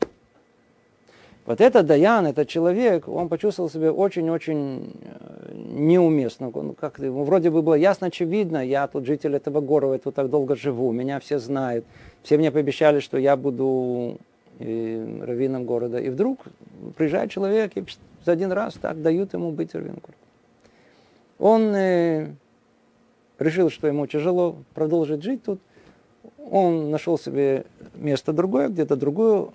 [1.49, 6.51] Вот этот Даян, этот человек, он почувствовал себя очень-очень э, неуместно.
[6.53, 10.15] Он как ему вроде бы было ясно, очевидно, я тут житель этого города, я тут
[10.15, 11.87] так долго живу, меня все знают.
[12.23, 14.19] Все мне пообещали, что я буду
[14.59, 15.99] э, раввином города.
[15.99, 16.41] И вдруг
[16.99, 17.85] приезжает человек, и
[18.27, 20.19] за один раз так дают ему быть раввином города.
[21.39, 22.27] Он э,
[23.39, 25.61] решил, что ему тяжело продолжить жить тут.
[26.51, 29.53] Он нашел себе место другое, где-то другую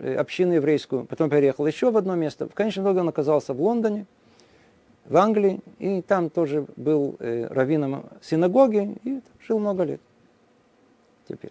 [0.00, 2.48] Э, общину еврейскую, потом переехал еще в одно место.
[2.48, 4.06] В конечном итоге он оказался в Лондоне,
[5.06, 10.00] в Англии, и там тоже был э, раввином синагоги, и жил много лет.
[11.28, 11.50] Теперь.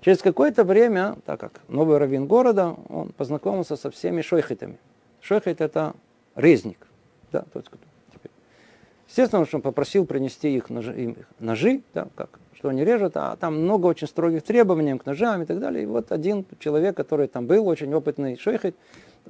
[0.00, 4.78] Через какое-то время, так как новый раввин города, он познакомился со всеми шойхетами.
[5.20, 5.94] Шойхет это
[6.34, 6.86] резник.
[7.32, 7.78] Да, тот, кто
[9.16, 13.62] Естественно, он попросил принести их ножи, им ножи да, как что они режут, а там
[13.62, 15.84] много очень строгих требований к ножам и так далее.
[15.84, 18.74] И вот один человек, который там был, очень опытный шейхет,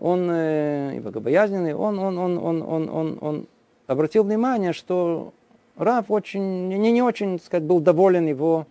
[0.00, 3.46] он э, и богобоязненный, он, он, он, он, он, он, он
[3.86, 5.34] обратил внимание, что
[5.76, 8.66] Раф очень, не, не очень, так сказать, был доволен его,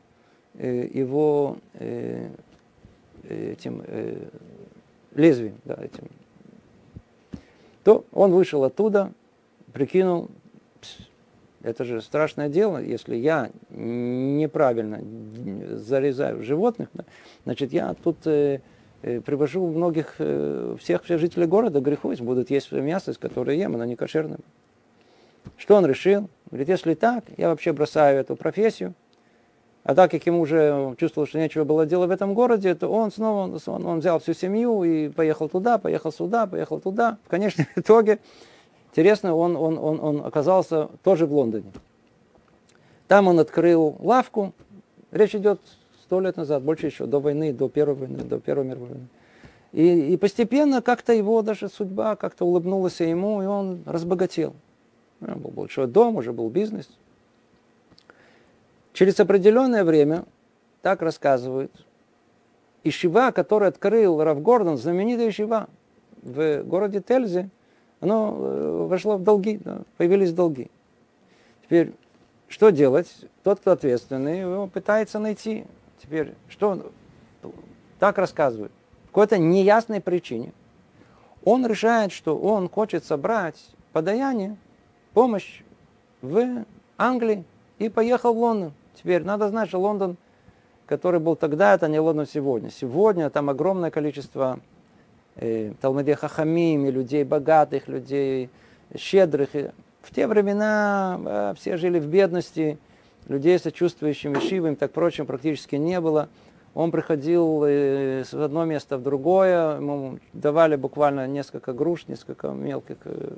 [0.56, 2.28] э, его э,
[3.30, 4.18] этим э,
[5.14, 6.08] лезвием, да, этим.
[7.84, 9.12] То он вышел оттуда,
[9.74, 10.32] прикинул,
[11.64, 15.02] это же страшное дело, если я неправильно
[15.78, 16.90] зарезаю животных,
[17.46, 18.60] значит, я тут э,
[19.02, 23.86] э, привожу многих, э, всех, всех жителей города греху, будут есть мясо, которое ем, оно
[23.86, 24.40] не кошерное.
[25.58, 26.30] Что он решил?
[26.52, 28.94] Говорит, если так, я вообще бросаю эту профессию,
[29.84, 33.12] А так как ему уже чувствовал, что нечего было делать в этом городе, то он
[33.12, 37.18] снова он, он взял всю семью и поехал туда, поехал сюда, поехал туда.
[37.26, 38.20] В конечном итоге,
[38.94, 41.72] интересно, он, он, он, он оказался тоже в Лондоне.
[43.08, 44.54] Там он открыл лавку.
[45.12, 45.60] Речь идет
[46.04, 49.08] сто лет назад, больше еще, до войны, до Первой войны, до Первой мировой войны.
[49.72, 54.54] И, и постепенно как-то его даже судьба как-то улыбнулась ему, и он разбогател.
[55.20, 56.90] У него был большой дом, уже был бизнес–
[58.94, 60.24] Через определенное время,
[60.84, 61.72] так рассказывают,
[62.84, 65.68] Ишива, который открыл Рав Гордон, знаменитая Ишива
[66.22, 67.50] в городе Тельзе,
[68.04, 70.70] оно э, вошло в долги, да, появились долги.
[71.64, 71.94] Теперь,
[72.50, 73.08] что делать?
[73.44, 75.66] Тот, кто ответственный, его пытается найти.
[76.02, 76.84] Теперь, что он
[78.00, 78.74] так рассказывает?
[79.06, 80.52] По какой-то неясной причине.
[81.46, 83.56] Он решает, что он хочет собрать
[83.94, 84.58] подаяние,
[85.14, 85.62] помощь
[86.22, 86.66] в
[86.98, 87.46] Англии
[87.80, 88.74] и поехал в Лондон.
[88.96, 90.18] Теперь надо знать, что Лондон,
[90.88, 92.70] который был тогда, это не Лондон сегодня.
[92.70, 94.60] Сегодня там огромное количество
[95.82, 98.50] Талмадей Хахамим, и людей богатых, людей
[98.96, 99.50] щедрых.
[100.02, 102.78] В те времена э, все жили в бедности,
[103.28, 106.28] людей, сочувствующими Шивам, так прочим, практически не было.
[106.74, 112.98] Он приходил э, с одного места в другое, ему давали буквально несколько груш, несколько мелких,
[113.06, 113.30] э,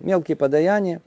[0.00, 1.00] мелкие подаяния.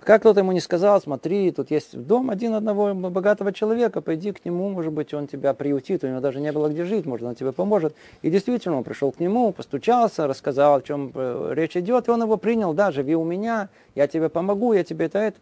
[0.00, 4.44] Как кто-то ему не сказал, смотри, тут есть дом один одного богатого человека, пойди к
[4.44, 7.34] нему, может быть, он тебя приютит, у него даже не было где жить, может, он
[7.34, 7.94] тебе поможет.
[8.22, 12.22] И действительно, он пришел к нему, постучался, рассказал, о чем э, речь идет, и он
[12.22, 15.38] его принял, да, живи у меня, я тебе помогу, я тебе это, это.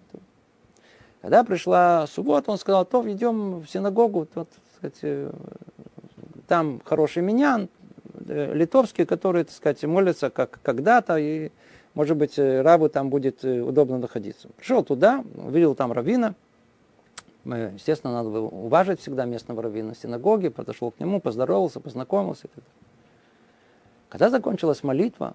[1.20, 4.48] Когда пришла суббота, он сказал, то идем в синагогу, вот,
[4.78, 5.32] сказать,
[6.46, 7.68] там хороший минян,
[8.26, 11.50] э, литовский, который, так сказать, молится как когда-то, и
[11.97, 14.49] может быть, э, рабу там будет э, удобно находиться.
[14.59, 16.34] Пришел туда, увидел там равина.
[17.47, 22.49] Естественно, надо было уважить всегда местного равина синагоги, подошел к нему, поздоровался, познакомился.
[24.11, 25.32] Когда закончилась молитва,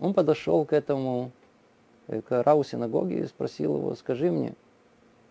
[0.00, 1.30] он подошел к этому,
[2.08, 4.54] э, к раву синагоги и спросил его, скажи мне,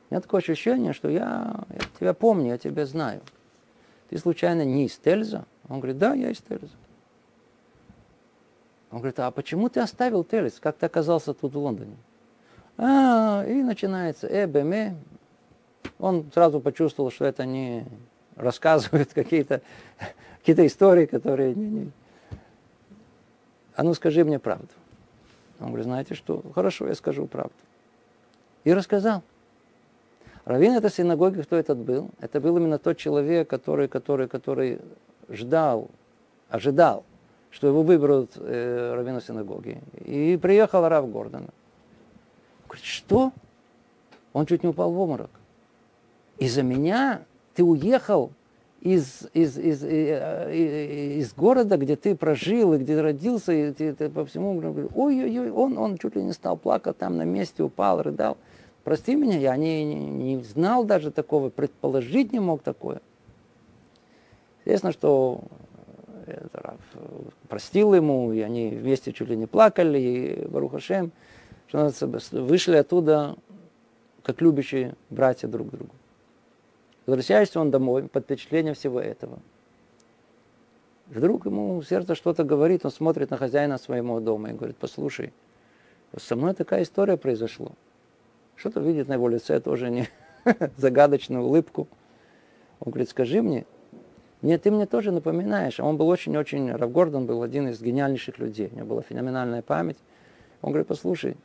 [0.10, 3.20] у меня такое ощущение, что я, я тебя помню, я тебя знаю.
[4.10, 5.44] Ты случайно не из Тельза?
[5.68, 6.70] Он говорит, да, я из Тельза.
[8.92, 10.60] Он говорит, а почему ты оставил Телес?
[10.60, 11.96] Как ты оказался тут в Лондоне?
[12.78, 14.98] А, и начинается эбеме.
[15.98, 17.86] Он сразу почувствовал, что это не
[18.36, 19.62] рассказывают какие-то
[20.40, 21.56] какие истории, которые...
[21.56, 21.92] Не, не.
[23.76, 24.68] А ну скажи мне правду.
[25.60, 26.44] Он говорит, знаете что?
[26.54, 27.54] Хорошо, я скажу правду.
[28.64, 29.24] И рассказал.
[30.44, 32.10] Равин этой синагоги, кто этот был?
[32.20, 34.80] Это был именно тот человек, который, который, который
[35.30, 35.90] ждал,
[36.50, 37.06] ожидал
[37.52, 39.82] что его выберут э, раввину синагоги.
[40.06, 41.48] И приехал Рав Гордон.
[42.66, 43.32] Говорит, что?
[44.34, 45.30] Он чуть не упал в обморок.
[46.38, 47.22] Из-за меня
[47.54, 48.32] ты уехал
[48.80, 53.94] из, из, из, из, э, из города, где ты прожил и где родился, и ты,
[53.94, 54.58] ты по всему
[54.96, 58.38] ой-ой-ой, он, он чуть ли не стал плакать там на месте, упал, рыдал.
[58.84, 63.02] Прости меня, я не, не, не знал даже такого, предположить не мог такое.
[64.64, 65.42] Естественно, что
[66.54, 66.80] Рав
[67.48, 71.12] простил ему, и они вместе чуть ли не плакали, и Барухашем,
[71.68, 71.92] что
[72.32, 73.36] вышли оттуда
[74.24, 75.96] как любящие братья друг к другу.
[77.06, 79.40] Возвращается он домой под впечатлением всего этого.
[81.08, 85.34] Вдруг ему сердце что-то говорит, он смотрит на хозяина своего дома и говорит, послушай,
[86.18, 87.72] со мной такая история произошла.
[88.56, 90.08] Что-то видит на его лице тоже не
[90.78, 91.88] загадочную улыбку.
[92.80, 93.66] Он говорит, скажи мне,
[94.42, 95.80] нет, ты мне тоже напоминаешь.
[95.80, 98.70] Он был очень-очень, Рав Гордон был один из гениальнейших людей.
[98.72, 99.98] У него была феноменальная память.
[100.62, 101.38] Он говорит, послушай,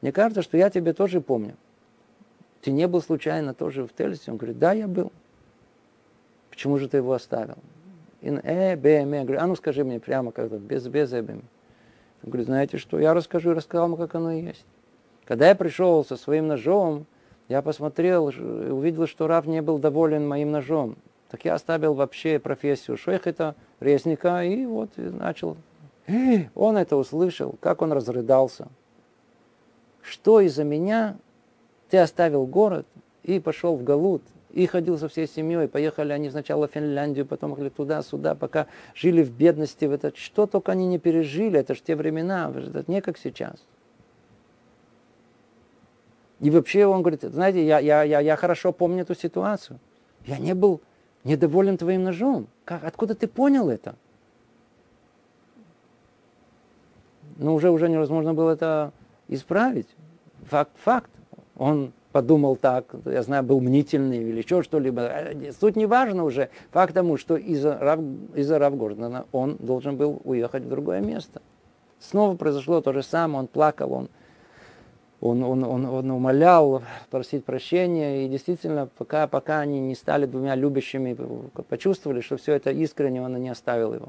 [0.00, 1.56] мне кажется, что я тебя тоже помню.
[2.62, 4.30] Ты не был случайно тоже в Тельсе?
[4.30, 5.12] Он говорит, да, я был.
[6.50, 7.56] Почему же ты его оставил?
[8.20, 11.42] И, э, б, м, говорю, а ну скажи мне прямо, как-то, без, без э, Он
[12.22, 14.64] говорит, знаете что, я расскажу, рассказал ему, как оно и есть.
[15.24, 17.06] Когда я пришел со своим ножом,
[17.48, 20.96] я посмотрел, увидел, что Рав не был доволен моим ножом.
[21.36, 25.58] Так я оставил вообще профессию шейхета, резника, и вот и начал.
[26.54, 28.68] Он это услышал, как он разрыдался.
[30.00, 31.18] Что из-за меня
[31.90, 32.86] ты оставил город
[33.22, 37.50] и пошел в Галут, и ходил со всей семьей, поехали они сначала в Финляндию, потом
[37.50, 41.82] ехали туда-сюда, пока жили в бедности, в этот, что только они не пережили, это же
[41.82, 43.56] те времена, это не как сейчас.
[46.40, 49.78] И вообще он говорит, знаете, я, я, я, я хорошо помню эту ситуацию.
[50.24, 50.80] Я не был
[51.26, 52.46] недоволен твоим ножом.
[52.64, 52.84] Как?
[52.84, 53.96] Откуда ты понял это?
[57.36, 58.92] Ну, уже, уже невозможно было это
[59.28, 59.88] исправить.
[60.44, 61.10] Факт, факт.
[61.56, 65.02] Он подумал так, я знаю, был мнительный или еще что-либо.
[65.02, 66.48] Э, суть не важно уже.
[66.70, 68.00] Факт тому, что из-за Рав,
[68.34, 71.42] из Равгордона он должен был уехать в другое место.
[71.98, 74.08] Снова произошло то же самое, он плакал, он,
[75.20, 78.24] он, он, он, он умолял просить прощения.
[78.24, 81.16] И действительно, пока, пока они не стали двумя любящими,
[81.68, 84.08] почувствовали, что все это искренне, он не оставил его.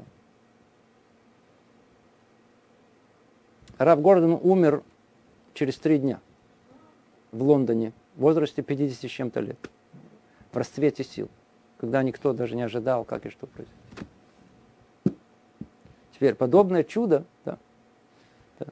[3.78, 4.82] Рав Гордон умер
[5.54, 6.20] через три дня
[7.32, 9.70] в Лондоне в возрасте 50 с чем-то лет.
[10.52, 11.28] В расцвете сил.
[11.78, 13.78] Когда никто даже не ожидал, как и что произойдет.
[16.12, 17.58] Теперь подобное чудо, да,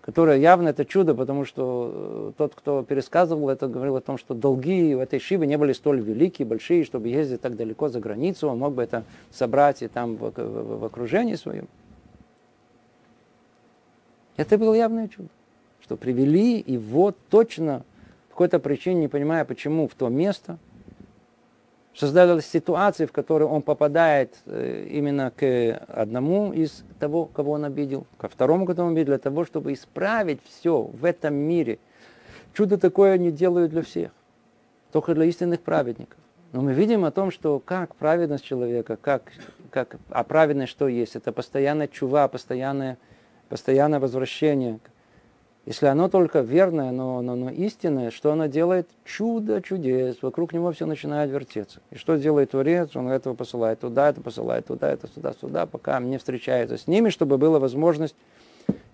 [0.01, 4.35] которое явно это чудо, потому что э, тот, кто пересказывал это, говорил о том, что
[4.35, 8.49] долги в этой Шиве не были столь великие, большие, чтобы ездить так далеко за границу,
[8.49, 11.69] он мог бы это собрать и там в, в, в окружении своем.
[14.37, 15.29] Это было явное чудо,
[15.81, 17.85] что привели его точно
[18.29, 20.59] по какой-то причине, не понимая почему, в то место,
[21.97, 28.07] создалась ситуация, в которой он попадает э, именно к одному из того, кого он обидел,
[28.19, 31.79] ко второму, кого он обидел, для того, чтобы исправить все в этом мире.
[32.53, 34.11] Чудо такое они делают для всех,
[34.93, 36.19] только для истинных праведников.
[36.53, 39.33] Но мы видим о том, что как праведность человека, как,
[39.71, 41.17] как, а праведность что есть?
[41.17, 42.99] Это постоянная чува, постоянное,
[43.49, 44.79] постоянное возвращение
[45.67, 48.89] если оно только верное, но, но, но истинное, что оно делает?
[49.05, 50.19] Чудо чудес.
[50.23, 51.81] Вокруг него все начинает вертеться.
[51.91, 52.95] И что делает Творец?
[52.95, 57.11] Он этого посылает туда, это посылает туда, это сюда, сюда, пока не встречается с ними,
[57.11, 58.15] чтобы была возможность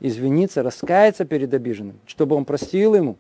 [0.01, 3.17] извиниться, раскаяться перед обиженным, чтобы он простил ему.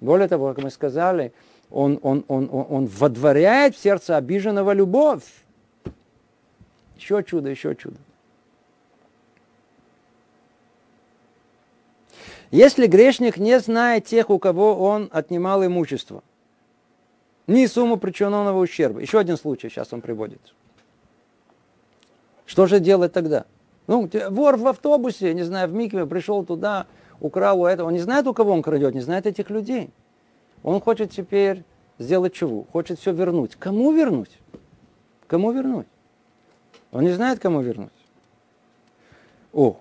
[0.00, 1.32] Более того, как мы сказали,
[1.70, 5.24] он, он, он, он, он водворяет в сердце обиженного любовь.
[6.98, 7.96] Еще чудо, еще чудо.
[12.54, 16.22] Если грешник не знает тех, у кого он отнимал имущество,
[17.48, 19.00] ни сумму причиненного ущерба.
[19.00, 20.40] Еще один случай сейчас он приводит.
[22.46, 23.44] Что же делать тогда?
[23.88, 26.86] Ну, вор в автобусе, не знаю, в Микве, пришел туда,
[27.18, 27.88] украл у этого.
[27.88, 29.90] Он не знает, у кого он крадет, не знает этих людей.
[30.62, 31.64] Он хочет теперь
[31.98, 32.66] сделать чего?
[32.72, 33.56] Хочет все вернуть.
[33.56, 34.38] Кому вернуть?
[35.26, 35.88] Кому вернуть?
[36.92, 37.90] Он не знает, кому вернуть.
[39.52, 39.76] О,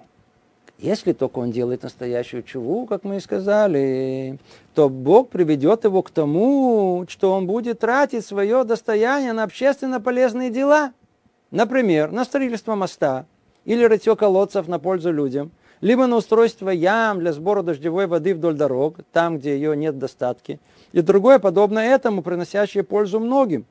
[0.80, 4.40] если только он делает настоящую чуву, как мы и сказали,
[4.74, 10.50] то Бог приведет его к тому, что он будет тратить свое достояние на общественно полезные
[10.50, 10.94] дела.
[11.52, 13.26] Например, на строительство моста
[13.66, 18.56] или рытье колодцев на пользу людям, либо на устройство ям для сбора дождевой воды вдоль
[18.56, 20.60] дорог, там, где ее нет достатки,
[20.92, 23.66] и другое подобное этому, приносящее пользу многим.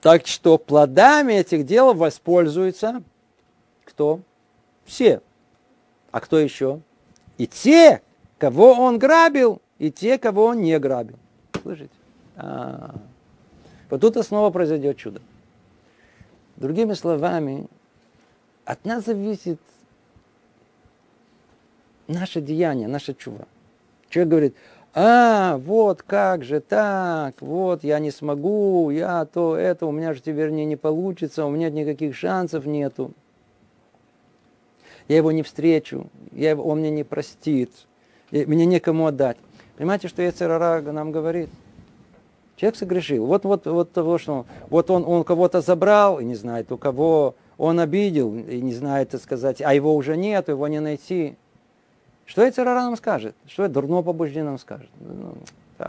[0.00, 3.02] Так что плодами этих дел воспользуется
[3.84, 4.20] кто?
[4.92, 5.22] Все.
[6.10, 6.82] А кто еще?
[7.38, 8.02] И те,
[8.36, 11.18] кого он грабил, и те, кого он не грабил.
[11.62, 11.94] Слышите?
[12.36, 13.00] А-а-а.
[13.88, 15.22] Вот тут снова произойдет чудо.
[16.56, 17.68] Другими словами,
[18.66, 19.58] от нас зависит
[22.06, 23.46] наше деяние, наша чува.
[24.10, 24.56] Человек говорит,
[24.92, 30.20] а, вот как же так, вот я не смогу, я то, это, у меня же
[30.20, 33.14] теперь не, не получится, у меня никаких шансов нету
[35.12, 37.70] я его не встречу, я его, он мне не простит,
[38.30, 39.36] мне некому отдать.
[39.76, 41.50] Понимаете, что Ецерара нам говорит?
[42.56, 43.26] Человек согрешил.
[43.26, 47.34] Вот, вот, вот того, что вот он, он кого-то забрал и не знает, у кого
[47.58, 51.36] он обидел и не знает, так сказать, а его уже нет, его не найти.
[52.24, 53.34] Что Ецерара нам скажет?
[53.46, 54.88] Что дурно побуждение нам скажет?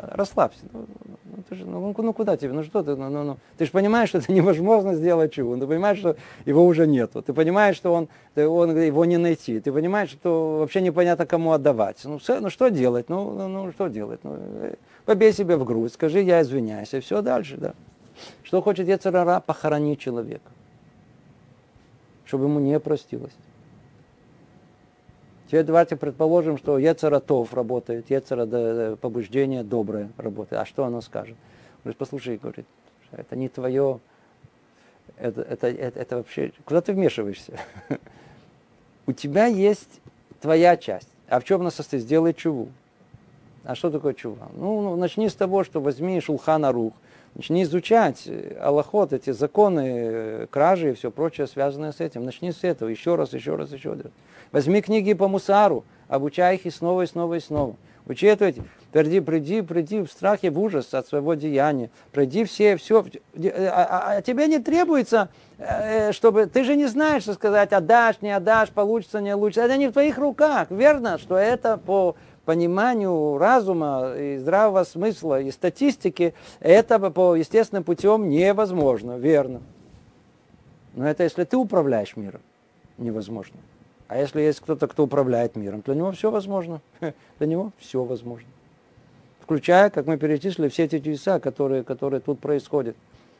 [0.01, 0.61] Ну, расслабься.
[0.71, 2.53] Ну, ну, ты же, ну, ну куда тебе?
[2.53, 2.95] Ну что ты?
[2.95, 3.37] Ну, ну, ну.
[3.57, 5.55] Ты же понимаешь, что это невозможно сделать чего.
[5.55, 6.15] Ты понимаешь, что
[6.45, 7.21] его уже нету.
[7.21, 9.59] Ты понимаешь, что он, ты, он его не найти.
[9.59, 12.01] Ты понимаешь, что вообще непонятно кому отдавать.
[12.03, 13.09] Ну, ну что делать?
[13.09, 14.19] Ну, ну, ну что делать?
[14.23, 14.75] Ну, э,
[15.05, 17.73] побей себе в грудь, скажи, я извиняюсь, и все дальше, да.
[18.43, 19.39] Что хочет Ецарара?
[19.39, 20.51] Похоронить человека.
[22.25, 23.33] Чтобы ему не простилось.
[25.53, 30.59] Теперь давайте предположим, что Ецаратов работает, Ецара побуждение доброе работает.
[30.59, 31.35] А что оно скажет?
[31.83, 32.65] Говорит, послушай, говорит,
[33.11, 33.99] это не твое,
[35.15, 37.59] это, это, это, это вообще, куда ты вмешиваешься?
[39.05, 40.01] У тебя есть
[40.41, 41.09] твоя часть.
[41.27, 42.01] А в чем она состоит?
[42.01, 42.69] Сделай чуву.
[43.63, 44.49] А что такое чува?
[44.55, 46.93] Ну, ну, начни с того, что возьми шулхана рух,
[47.36, 52.25] начни изучать э, аллахот, эти законы, э, кражи и все прочее, связанное с этим.
[52.25, 54.01] Начни с этого, еще раз, еще раз, еще раз.
[54.51, 57.75] Возьми книги по мусару, обучай их и снова, и снова, и снова.
[58.05, 58.57] учитывать,
[58.91, 63.07] приди, приди, приди в страхе, в ужас от своего деяния, приди все, все, а,
[63.38, 68.36] а, а тебе не требуется, э, чтобы, ты же не знаешь, что сказать, отдашь, не
[68.36, 72.15] отдашь, получится, не получится, это не в твоих руках, верно, что это по
[72.45, 79.61] пониманию разума и здравого смысла и статистики, это по естественным путем невозможно, верно.
[80.93, 82.41] Но это если ты управляешь миром,
[82.97, 83.57] невозможно.
[84.07, 86.81] А если есть кто-то, кто управляет миром, для него все возможно.
[87.39, 88.47] Для него все возможно.
[89.41, 92.95] Включая, как мы перечислили, все эти чудеса, которые, которые тут происходят.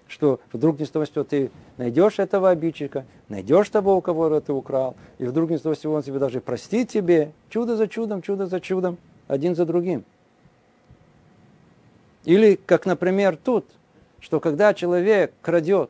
[0.08, 4.54] Что вдруг ни с того сего ты найдешь этого обидчика, найдешь того, у кого ты
[4.54, 7.32] украл, и вдруг ни с того он тебе даже простит тебе.
[7.50, 8.98] Чудо за чудом, чудо за чудом,
[9.28, 10.04] один за другим.
[12.26, 13.66] Или, как, например, тут,
[14.20, 15.90] что когда человек крадет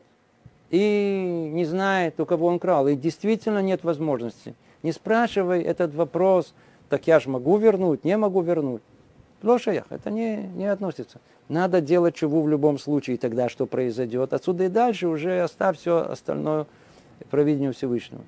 [0.70, 6.54] и не знает, у кого он крал, и действительно нет возможности, не спрашивай этот вопрос,
[6.88, 8.82] так я же могу вернуть, не могу вернуть.
[9.44, 11.20] Лошаях, это не, не относится.
[11.48, 14.32] Надо делать чуву в любом случае, тогда что произойдет.
[14.32, 16.66] Отсюда и дальше уже оставь все остальное
[17.30, 18.22] провидению Всевышнего.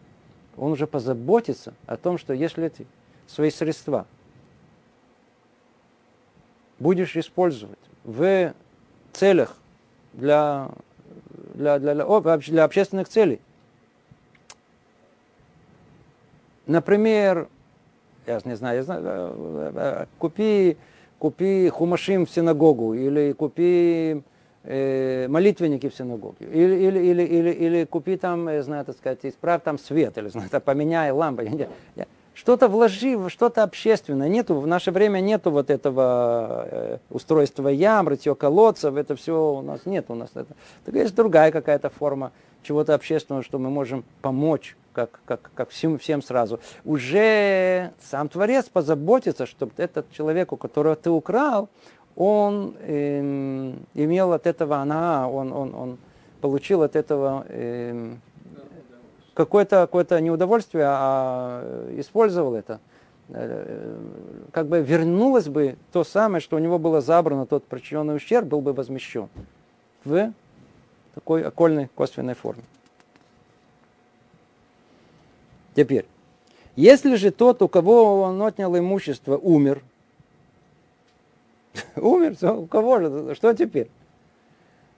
[0.56, 2.86] Он уже позаботится о том, что если ты
[3.26, 4.06] свои средства
[6.78, 8.52] будешь использовать в
[9.12, 9.56] целях
[10.12, 10.70] для,
[11.54, 13.40] для, для, для, для общественных целей,
[16.66, 17.48] Например,
[18.26, 20.76] я не знаю, я знаю э, э, купи,
[21.18, 24.22] купи хумашим в синагогу или купи
[24.64, 29.20] э, молитвенники в синагоге, или, или, или, или, или купи там, я знаю, так сказать,
[29.22, 31.68] исправь там свет, или знаю, поменяй лампы.
[32.36, 34.28] Что-то вложи, что-то общественное.
[34.28, 39.62] Нету, в наше время нету вот этого э, устройства ям, рытье колодцев, это все у
[39.62, 40.04] нас нет.
[40.08, 40.54] У нас это.
[40.84, 42.32] Так есть другая какая-то форма
[42.62, 48.66] чего-то общественного, что мы можем помочь как, как, как всем, всем сразу, уже сам Творец
[48.66, 51.70] позаботится, чтобы этот человек, у которого ты украл,
[52.16, 55.98] он э, имел от этого она, он, он, он
[56.42, 58.14] получил от этого э,
[59.36, 62.80] какое-то какое неудовольствие, а использовал это.
[63.28, 63.98] Э,
[64.52, 68.62] как бы вернулось бы то самое, что у него было забрано, тот причиненный ущерб был
[68.62, 69.28] бы возмещен
[70.04, 70.32] в
[71.14, 72.62] такой окольной косвенной форме.
[75.74, 76.06] Теперь,
[76.74, 79.82] если же тот, у кого он отнял имущество, умер,
[81.96, 83.90] умер, у кого же, что теперь?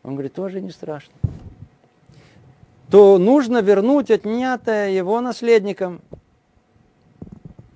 [0.04, 1.12] Он говорит, тоже не страшно.
[2.90, 6.00] То нужно вернуть отнятое его наследникам.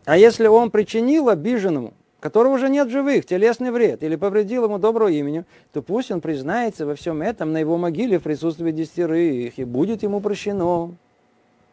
[0.04, 5.08] А если он причинил обиженному, которого уже нет живых, телесный вред, или повредил ему доброго
[5.08, 9.64] имени, то пусть он признается во всем этом на его могиле в присутствии десятерых, и
[9.64, 10.94] будет ему прощено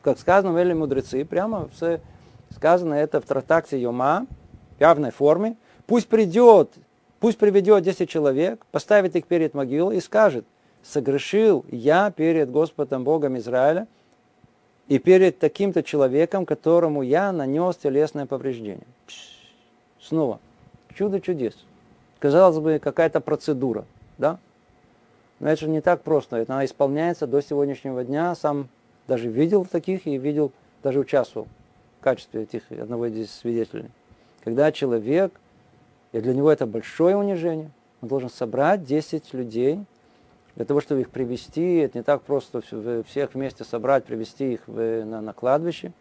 [0.02, 2.00] как сказано в мудрецы, прямо все
[2.56, 4.28] сказано это в трактакте Йома,
[4.78, 5.56] в явной форме.
[5.88, 6.72] Пусть придет,
[7.20, 10.46] пусть приведет 10 человек, поставит их перед могилой и скажет,
[10.84, 13.88] согрешил я перед Господом Богом Израиля
[14.88, 18.88] и перед таким-то человеком, которому я нанес телесное повреждение.
[20.02, 20.40] Снова,
[20.96, 21.54] чудо чудес.
[22.20, 23.86] Казалось бы, какая-то процедура,
[24.18, 24.40] да?
[25.40, 26.46] Но это же не так просто.
[26.48, 28.36] Она исполняется до сегодняшнего дня.
[28.36, 28.68] Сам
[29.08, 30.52] даже видел таких и видел,
[30.84, 31.48] даже участвовал
[32.00, 33.90] в качестве этих, одного из свидетелей.
[34.44, 35.32] Когда человек,
[36.12, 37.72] и для него это большое унижение,
[38.02, 39.80] он должен собрать 10 людей,
[40.60, 42.60] для того, чтобы их привести, это не так просто
[43.04, 45.94] всех вместе собрать, привести их на, на кладбище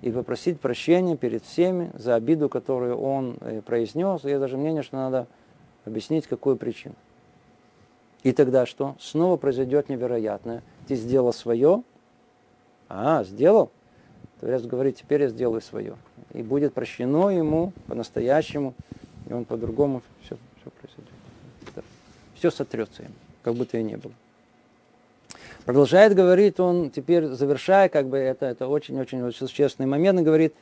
[0.00, 4.24] и попросить прощения перед всеми за обиду, которую он э, произнес.
[4.24, 5.28] Я даже мнение, что надо
[5.84, 6.96] объяснить, какую причину.
[8.24, 8.96] И тогда что?
[8.98, 10.64] Снова произойдет невероятное.
[10.88, 11.84] Ты сделал свое,
[12.88, 13.70] а, сделал?
[14.40, 15.96] Творец говорит, теперь я сделаю свое.
[16.32, 18.74] И будет прощено ему по-настоящему,
[19.28, 21.84] и он по-другому все, все произойдет.
[22.34, 24.12] Все сотрется ему, как будто и не было.
[25.64, 30.54] Продолжает говорить он, теперь завершая, как бы это, это очень-очень существенный момент, и говорит,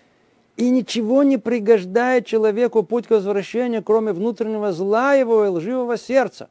[0.56, 6.48] и ничего не пригождает человеку путь к возвращению, кроме внутреннего зла его и лживого сердца.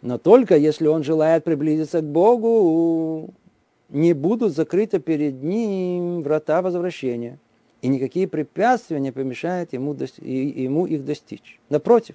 [0.00, 3.30] Но только если он желает приблизиться к Богу,
[3.90, 7.38] не будут закрыты перед ним врата возвращения,
[7.82, 11.60] и никакие препятствия не помешают ему, ему их достичь.
[11.68, 12.14] Напротив,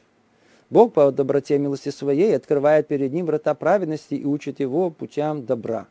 [0.70, 5.46] Бог по доброте и милости своей открывает перед ним врата праведности и учит его путям
[5.46, 5.88] добра.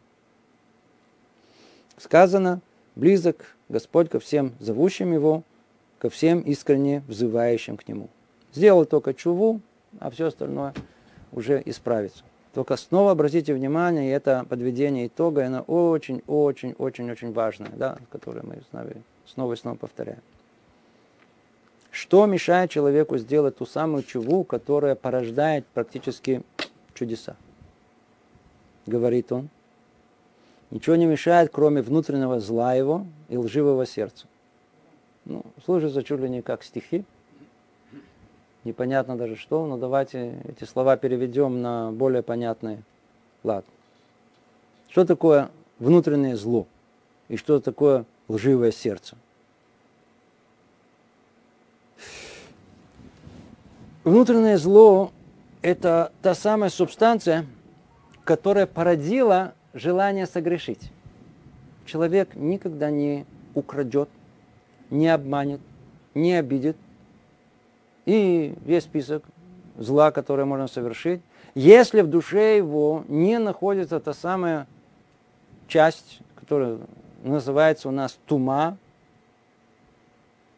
[1.97, 2.61] Сказано,
[2.95, 5.43] близок Господь ко всем зовущим его,
[5.99, 8.09] ко всем искренне взывающим к нему.
[8.53, 9.61] Сделал только чуву,
[9.99, 10.74] а все остальное
[11.33, 12.22] уже исправится.
[12.53, 18.72] Только снова обратите внимание, и это подведение итога, оно очень-очень-очень-очень важное, да, которое мы с
[18.72, 20.20] вами снова и снова повторяем.
[21.97, 26.42] Что мешает человеку сделать ту самую чуву, которая порождает практически
[26.92, 27.36] чудеса?
[28.84, 29.49] Говорит он.
[30.70, 34.26] Ничего не мешает, кроме внутреннего зла его и лживого сердца.
[35.24, 37.03] Ну, служится чуть ли не как стихи.
[38.64, 42.76] Непонятно даже что, но давайте эти слова переведем на более понятный
[43.42, 43.64] лад.
[44.90, 46.66] Что такое внутреннее зло?
[47.28, 49.16] И что такое лживое сердце?
[54.07, 55.11] Внутреннее зло–
[55.62, 57.44] это та самая субстанция,
[58.22, 60.92] которая породила желание согрешить.
[61.86, 63.26] Человек никогда не
[63.57, 64.09] украдет,
[64.90, 65.61] не обманет,
[66.14, 66.76] не обидит.
[68.04, 69.24] И весь список
[69.76, 71.20] зла, которое можно совершить,
[71.57, 74.68] если в душе его не находится та самая
[75.66, 76.78] часть, которая
[77.24, 78.78] называется у нас тума,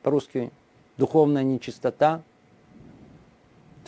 [0.03, 0.51] по-русски
[0.99, 2.21] духовная нечистота,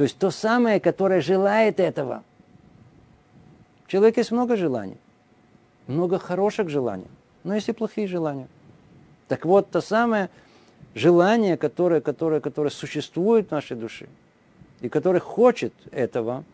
[0.01, 2.25] то есть то самое, которое желает этого.
[3.85, 4.97] У человека есть много желаний,
[5.89, 7.07] много хороших желаний,
[7.45, 8.49] но есть и плохие желания.
[9.29, 10.31] Так вот, то самое
[10.95, 14.07] желание, которое, которое, которое существует в нашей душе,
[14.81, 16.45] и которое хочет этого,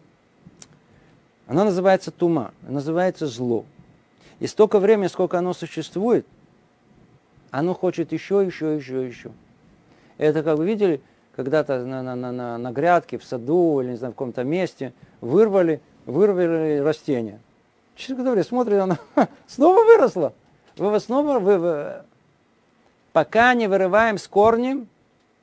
[1.47, 3.65] оно называется тума, называется зло.
[4.41, 6.27] И столько времени, сколько оно существует,
[7.53, 9.31] оно хочет еще, еще, еще, еще.
[10.19, 11.01] Это, как вы видели,
[11.37, 14.95] когда-то на, на, на, на, на грядке, в саду или не знаю, в каком-то месте
[15.21, 17.39] вырвали, вырвали растение.
[17.97, 18.97] Какое время смотрит, оно
[19.47, 20.33] снова выросло.
[20.77, 21.95] Вы снова, вы, вы,
[23.13, 24.89] пока не вырываем с корнем,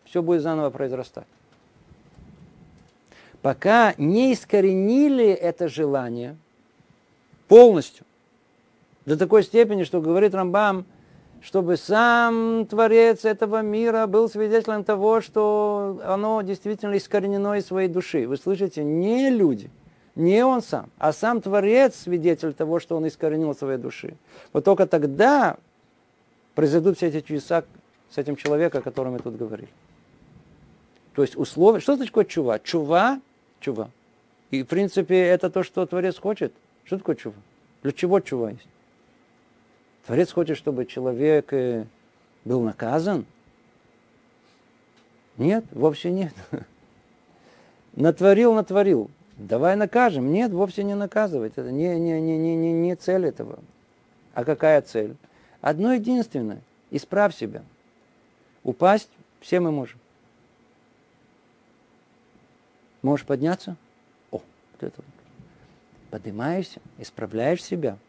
[0.05, 1.27] все будет заново произрастать.
[3.41, 6.37] Пока не искоренили это желание
[7.47, 8.05] полностью,
[9.05, 10.85] до такой степени, что говорит Рамбам,
[11.43, 18.25] чтобы сам Творец этого мира был свидетелем того, что оно действительно искоренено из своей души.
[18.27, 19.69] Вы слышите, не люди,
[20.15, 24.15] не он сам, а сам Творец свидетель того, что он искоренил своей души.
[24.53, 25.57] Вот только тогда
[26.55, 27.65] произойдут все эти чудеса
[28.09, 29.69] с этим человеком, о котором мы тут говорили.
[31.13, 32.59] То есть условия, что такое чува?
[32.59, 33.19] Чува,
[33.59, 33.89] чува.
[34.49, 36.53] И в принципе это то, что Творец хочет.
[36.85, 37.35] Что такое чува?
[37.81, 38.67] Для чего чува есть?
[40.05, 41.85] Творец хочет, чтобы человек э,
[42.43, 43.25] был наказан?
[45.37, 46.33] Нет, вовсе нет.
[47.95, 49.09] Натворил, натворил.
[49.37, 50.31] Давай накажем.
[50.31, 51.53] Нет, вовсе не наказывать.
[51.55, 53.59] Это не, не, не, не, не, не цель этого.
[54.33, 55.15] А какая цель?
[55.61, 56.61] Одно единственное.
[56.91, 57.63] Исправь себя.
[58.63, 59.99] Упасть все мы можем.
[63.01, 63.75] Можешь подняться?
[64.31, 64.43] О, вот
[64.81, 65.05] это вот.
[66.11, 67.97] Поднимаешься, исправляешь себя–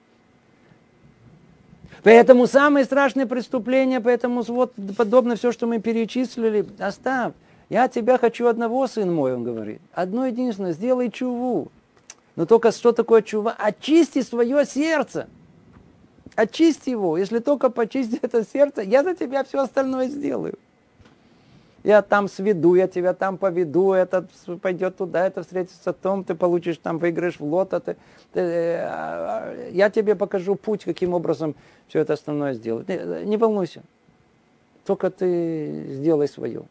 [2.03, 7.33] Поэтому самые страшные преступления, поэтому вот подобно все, что мы перечислили, оставь.
[7.71, 9.81] Я тебя хочу одного, сын мой, он говорит.
[9.93, 11.69] Одно единственное, сделай чуву.
[12.37, 13.55] Но только что такое чува?
[13.59, 15.29] Очисти свое сердце.
[16.35, 17.17] Очисти его.
[17.17, 20.59] Если только почисти это сердце, я за тебя все остальное сделаю
[21.85, 24.31] я там сведу, я тебя там поведу, этот
[24.63, 27.97] пойдет туда, это встретится том, ты получишь там, выиграешь в лото, ты,
[28.33, 31.55] ты, э, я тебе покажу путь, каким образом
[31.87, 32.89] все это остальное сделать.
[32.89, 33.83] Не, не волнуйся,
[34.87, 36.63] только ты сделай свое.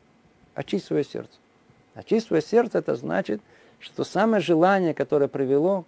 [0.55, 1.37] Очисть свое сердце.
[1.93, 3.39] Очисть свое сердце, это значит,
[3.79, 5.85] что самое желание, которое привело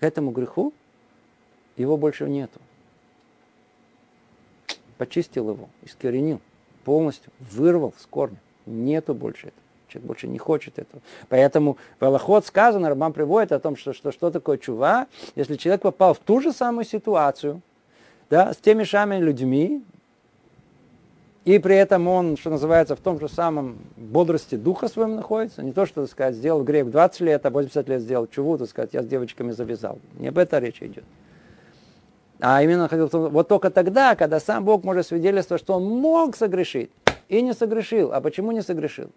[0.00, 0.72] к этому греху,
[1.76, 2.58] его больше нету.
[4.96, 6.40] Почистил его, искоренил
[6.84, 8.38] полностью вырвал с корня.
[8.66, 9.60] Нету больше этого.
[9.88, 11.02] Человек больше не хочет этого.
[11.28, 15.06] Поэтому в Аллахот сказано, Рабам приводит о том, что, что, что такое чува,
[15.36, 17.60] если человек попал в ту же самую ситуацию,
[18.30, 19.82] да, с теми самыми людьми,
[21.44, 25.62] и при этом он, что называется, в том же самом бодрости духа своем находится.
[25.62, 28.68] Не то, что, так сказать, сделал грех 20 лет, а 80 лет сделал чуву, так
[28.68, 29.98] сказать, я с девочками завязал.
[30.18, 31.04] Не об этом речь идет.
[32.46, 36.90] А именно вот только тогда, когда сам Бог может свидетельствовать, что он мог согрешить
[37.30, 38.12] и не согрешил.
[38.12, 39.10] А почему не согрешил?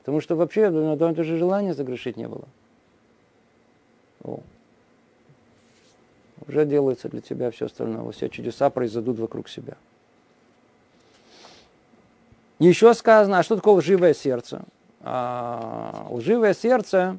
[0.00, 2.44] Потому что вообще ну, это же желания согрешить не было.
[4.22, 4.40] О.
[6.46, 8.12] Уже делается для тебя все остальное.
[8.12, 9.78] Все чудеса произойдут вокруг себя.
[12.58, 14.62] Еще сказано, а что такое лживое сердце?
[15.00, 17.16] А, лживое сердце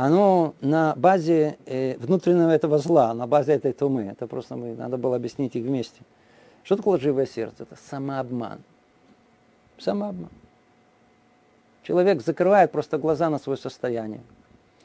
[0.00, 4.04] оно на базе э, внутреннего этого зла, на базе этой тумы.
[4.04, 6.02] Это просто мы, надо было объяснить их вместе.
[6.62, 7.64] Что такое лживое сердце?
[7.64, 8.60] Это самообман.
[9.76, 10.30] Самообман.
[11.82, 14.20] Человек закрывает просто глаза на свое состояние.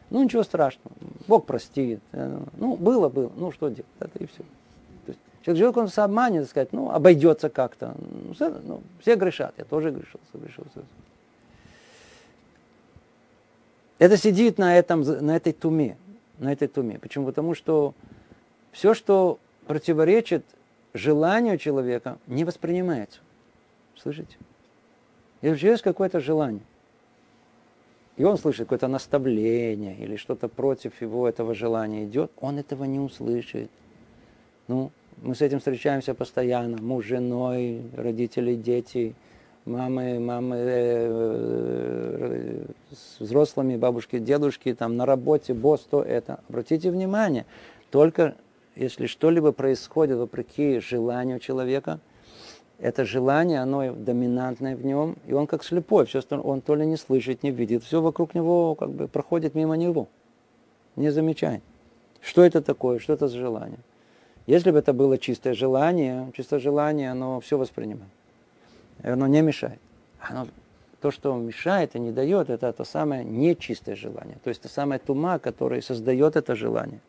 [0.09, 0.95] Ну, ничего страшного.
[1.27, 1.99] Бог простит.
[2.11, 3.31] Э, ну, было, было.
[3.35, 3.85] Ну, что делать?
[3.99, 4.41] Это и все.
[5.05, 7.93] То есть Человек живет в каком-то самообмане, так сказать, ну, обойдется как-то.
[7.99, 10.65] Ну, все, ну, все грешат, я тоже грешил, согрешил.
[14.03, 15.95] Это сидит на, этом, на этой туме,
[16.37, 16.99] на этой туме.
[16.99, 17.27] Почему?
[17.27, 17.93] Потому что
[18.73, 20.43] все, что противоречит
[20.93, 23.21] желанию человека, не воспринимается.
[23.95, 24.35] Слышите?
[25.41, 26.65] Если есть какое-то желание,
[28.17, 32.99] и он слышит какое-то наставление или что-то против его этого желания идет, он этого не
[32.99, 33.71] услышит.
[34.67, 34.91] Ну,
[35.21, 36.75] мы с этим встречаемся постоянно.
[36.81, 39.15] Муж, женой, родители, дети,
[39.65, 41.07] мамы, мамы э,
[42.19, 46.39] э, с взрослыми, бабушки, дедушки, там на работе, босс, то это.
[46.49, 47.45] Обратите внимание,
[47.91, 48.35] только
[48.75, 51.99] если что-либо происходит вопреки желанию человека–
[52.83, 56.85] это желание, оно доминантное в нем, и он как слепой, все остальное, он то ли
[56.85, 60.09] не слышит, не видит, все вокруг него как бы проходит мимо него,
[60.97, 61.61] не замечает.
[62.19, 63.79] Что это такое, что это за желание?
[64.47, 68.11] Если бы это было чистое желание, чистое желание, оно все воспринимает.
[69.03, 69.79] Оно не мешает.
[70.19, 70.47] Оно,
[71.01, 74.37] то, что мешает и не дает, это то самое нечистое желание.
[74.43, 77.01] То есть то самое тума, которое создает это желание.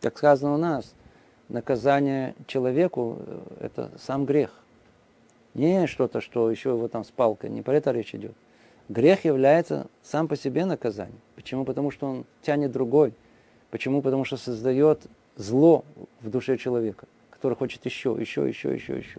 [0.00, 0.94] Как сказано у нас,
[1.48, 4.50] наказание человеку э,– это сам грех.
[5.54, 8.34] Не что-то, что еще его там с палкой, не про это речь идет.
[8.88, 11.20] Грех является сам по себе наказанием.
[11.36, 11.64] Почему?
[11.64, 13.14] Потому что он тянет другой.
[13.70, 14.02] Почему?
[14.02, 15.00] Потому что создает
[15.36, 15.84] зло
[16.20, 17.06] в душе человека,
[17.42, 19.18] который хочет еще, еще, еще, еще, еще.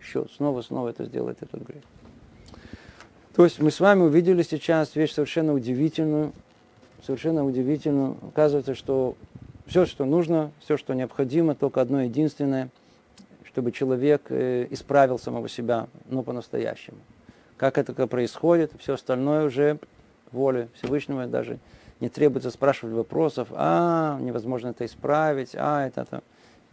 [0.00, 1.82] Еще, снова, снова это сделать, этот грех.
[3.34, 6.32] То есть мы с вами увидели сейчас вещь совершенно удивительную,
[7.02, 8.16] совершенно удивительную.
[8.26, 9.16] Оказывается, что
[9.66, 12.70] все, что нужно, все, что необходимо, только одно единственное,
[13.44, 16.96] чтобы человек э, исправил самого себя, но по-настоящему.
[17.58, 19.78] Как это происходит, все остальное уже
[20.32, 21.58] воля Всевышнего, даже
[22.00, 26.22] не требуется спрашивать вопросов, а, невозможно это исправить, а, это, это.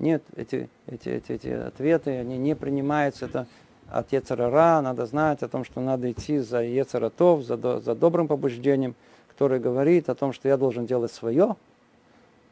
[0.04, 3.48] Нет, эти, эти, эти, эти ответы, они не принимаются, это
[3.90, 8.96] от Ецарара, надо знать о том, что надо идти за Ецаратов, за, за добрым побуждением,
[9.30, 11.56] который говорит о том, что я должен делать свое,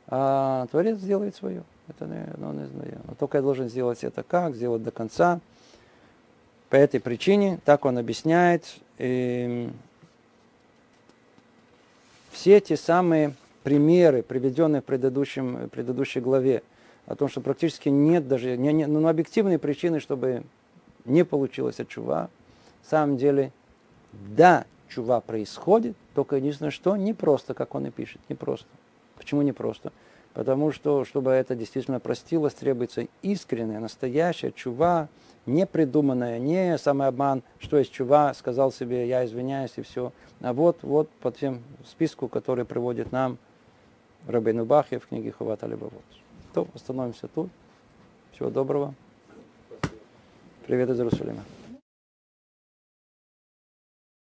[0.08, 1.64] а Творец сделает свое.
[1.89, 3.02] Это ну, не знаю.
[3.06, 5.41] Но только я должен сделать это как, сделать до конца.
[6.70, 8.64] По этой причине, так он объясняет,
[8.97, 9.74] и эм,
[12.32, 13.34] все те самые
[13.64, 16.64] примеры, приведенные в предыдущем, предыдущей главе,
[17.12, 20.43] о том, что практически нет даже не, не, ну, объективной причины, чтобы
[21.05, 22.30] не получилось от чува.
[22.84, 23.51] На самом деле,
[24.14, 28.68] да, чува происходит, только единственное, что не просто, как он и пишет, не просто.
[29.18, 29.91] Почему не просто?
[30.34, 35.09] Потому что, чтобы это действительно простилось, требуется искренняя, настоящая чува,
[35.45, 40.14] не придуманная, не самообман, что есть чува, сказал себе, я извиняюсь и все.
[40.39, 43.38] А вот, вот по тем списку, который приводит нам
[44.28, 46.20] Рабейну Бахе в книге Хувата Лебовод.
[46.54, 47.49] То, остановимся тут.
[48.34, 48.93] Всего доброго.
[50.68, 51.43] Привет из Иерусалима.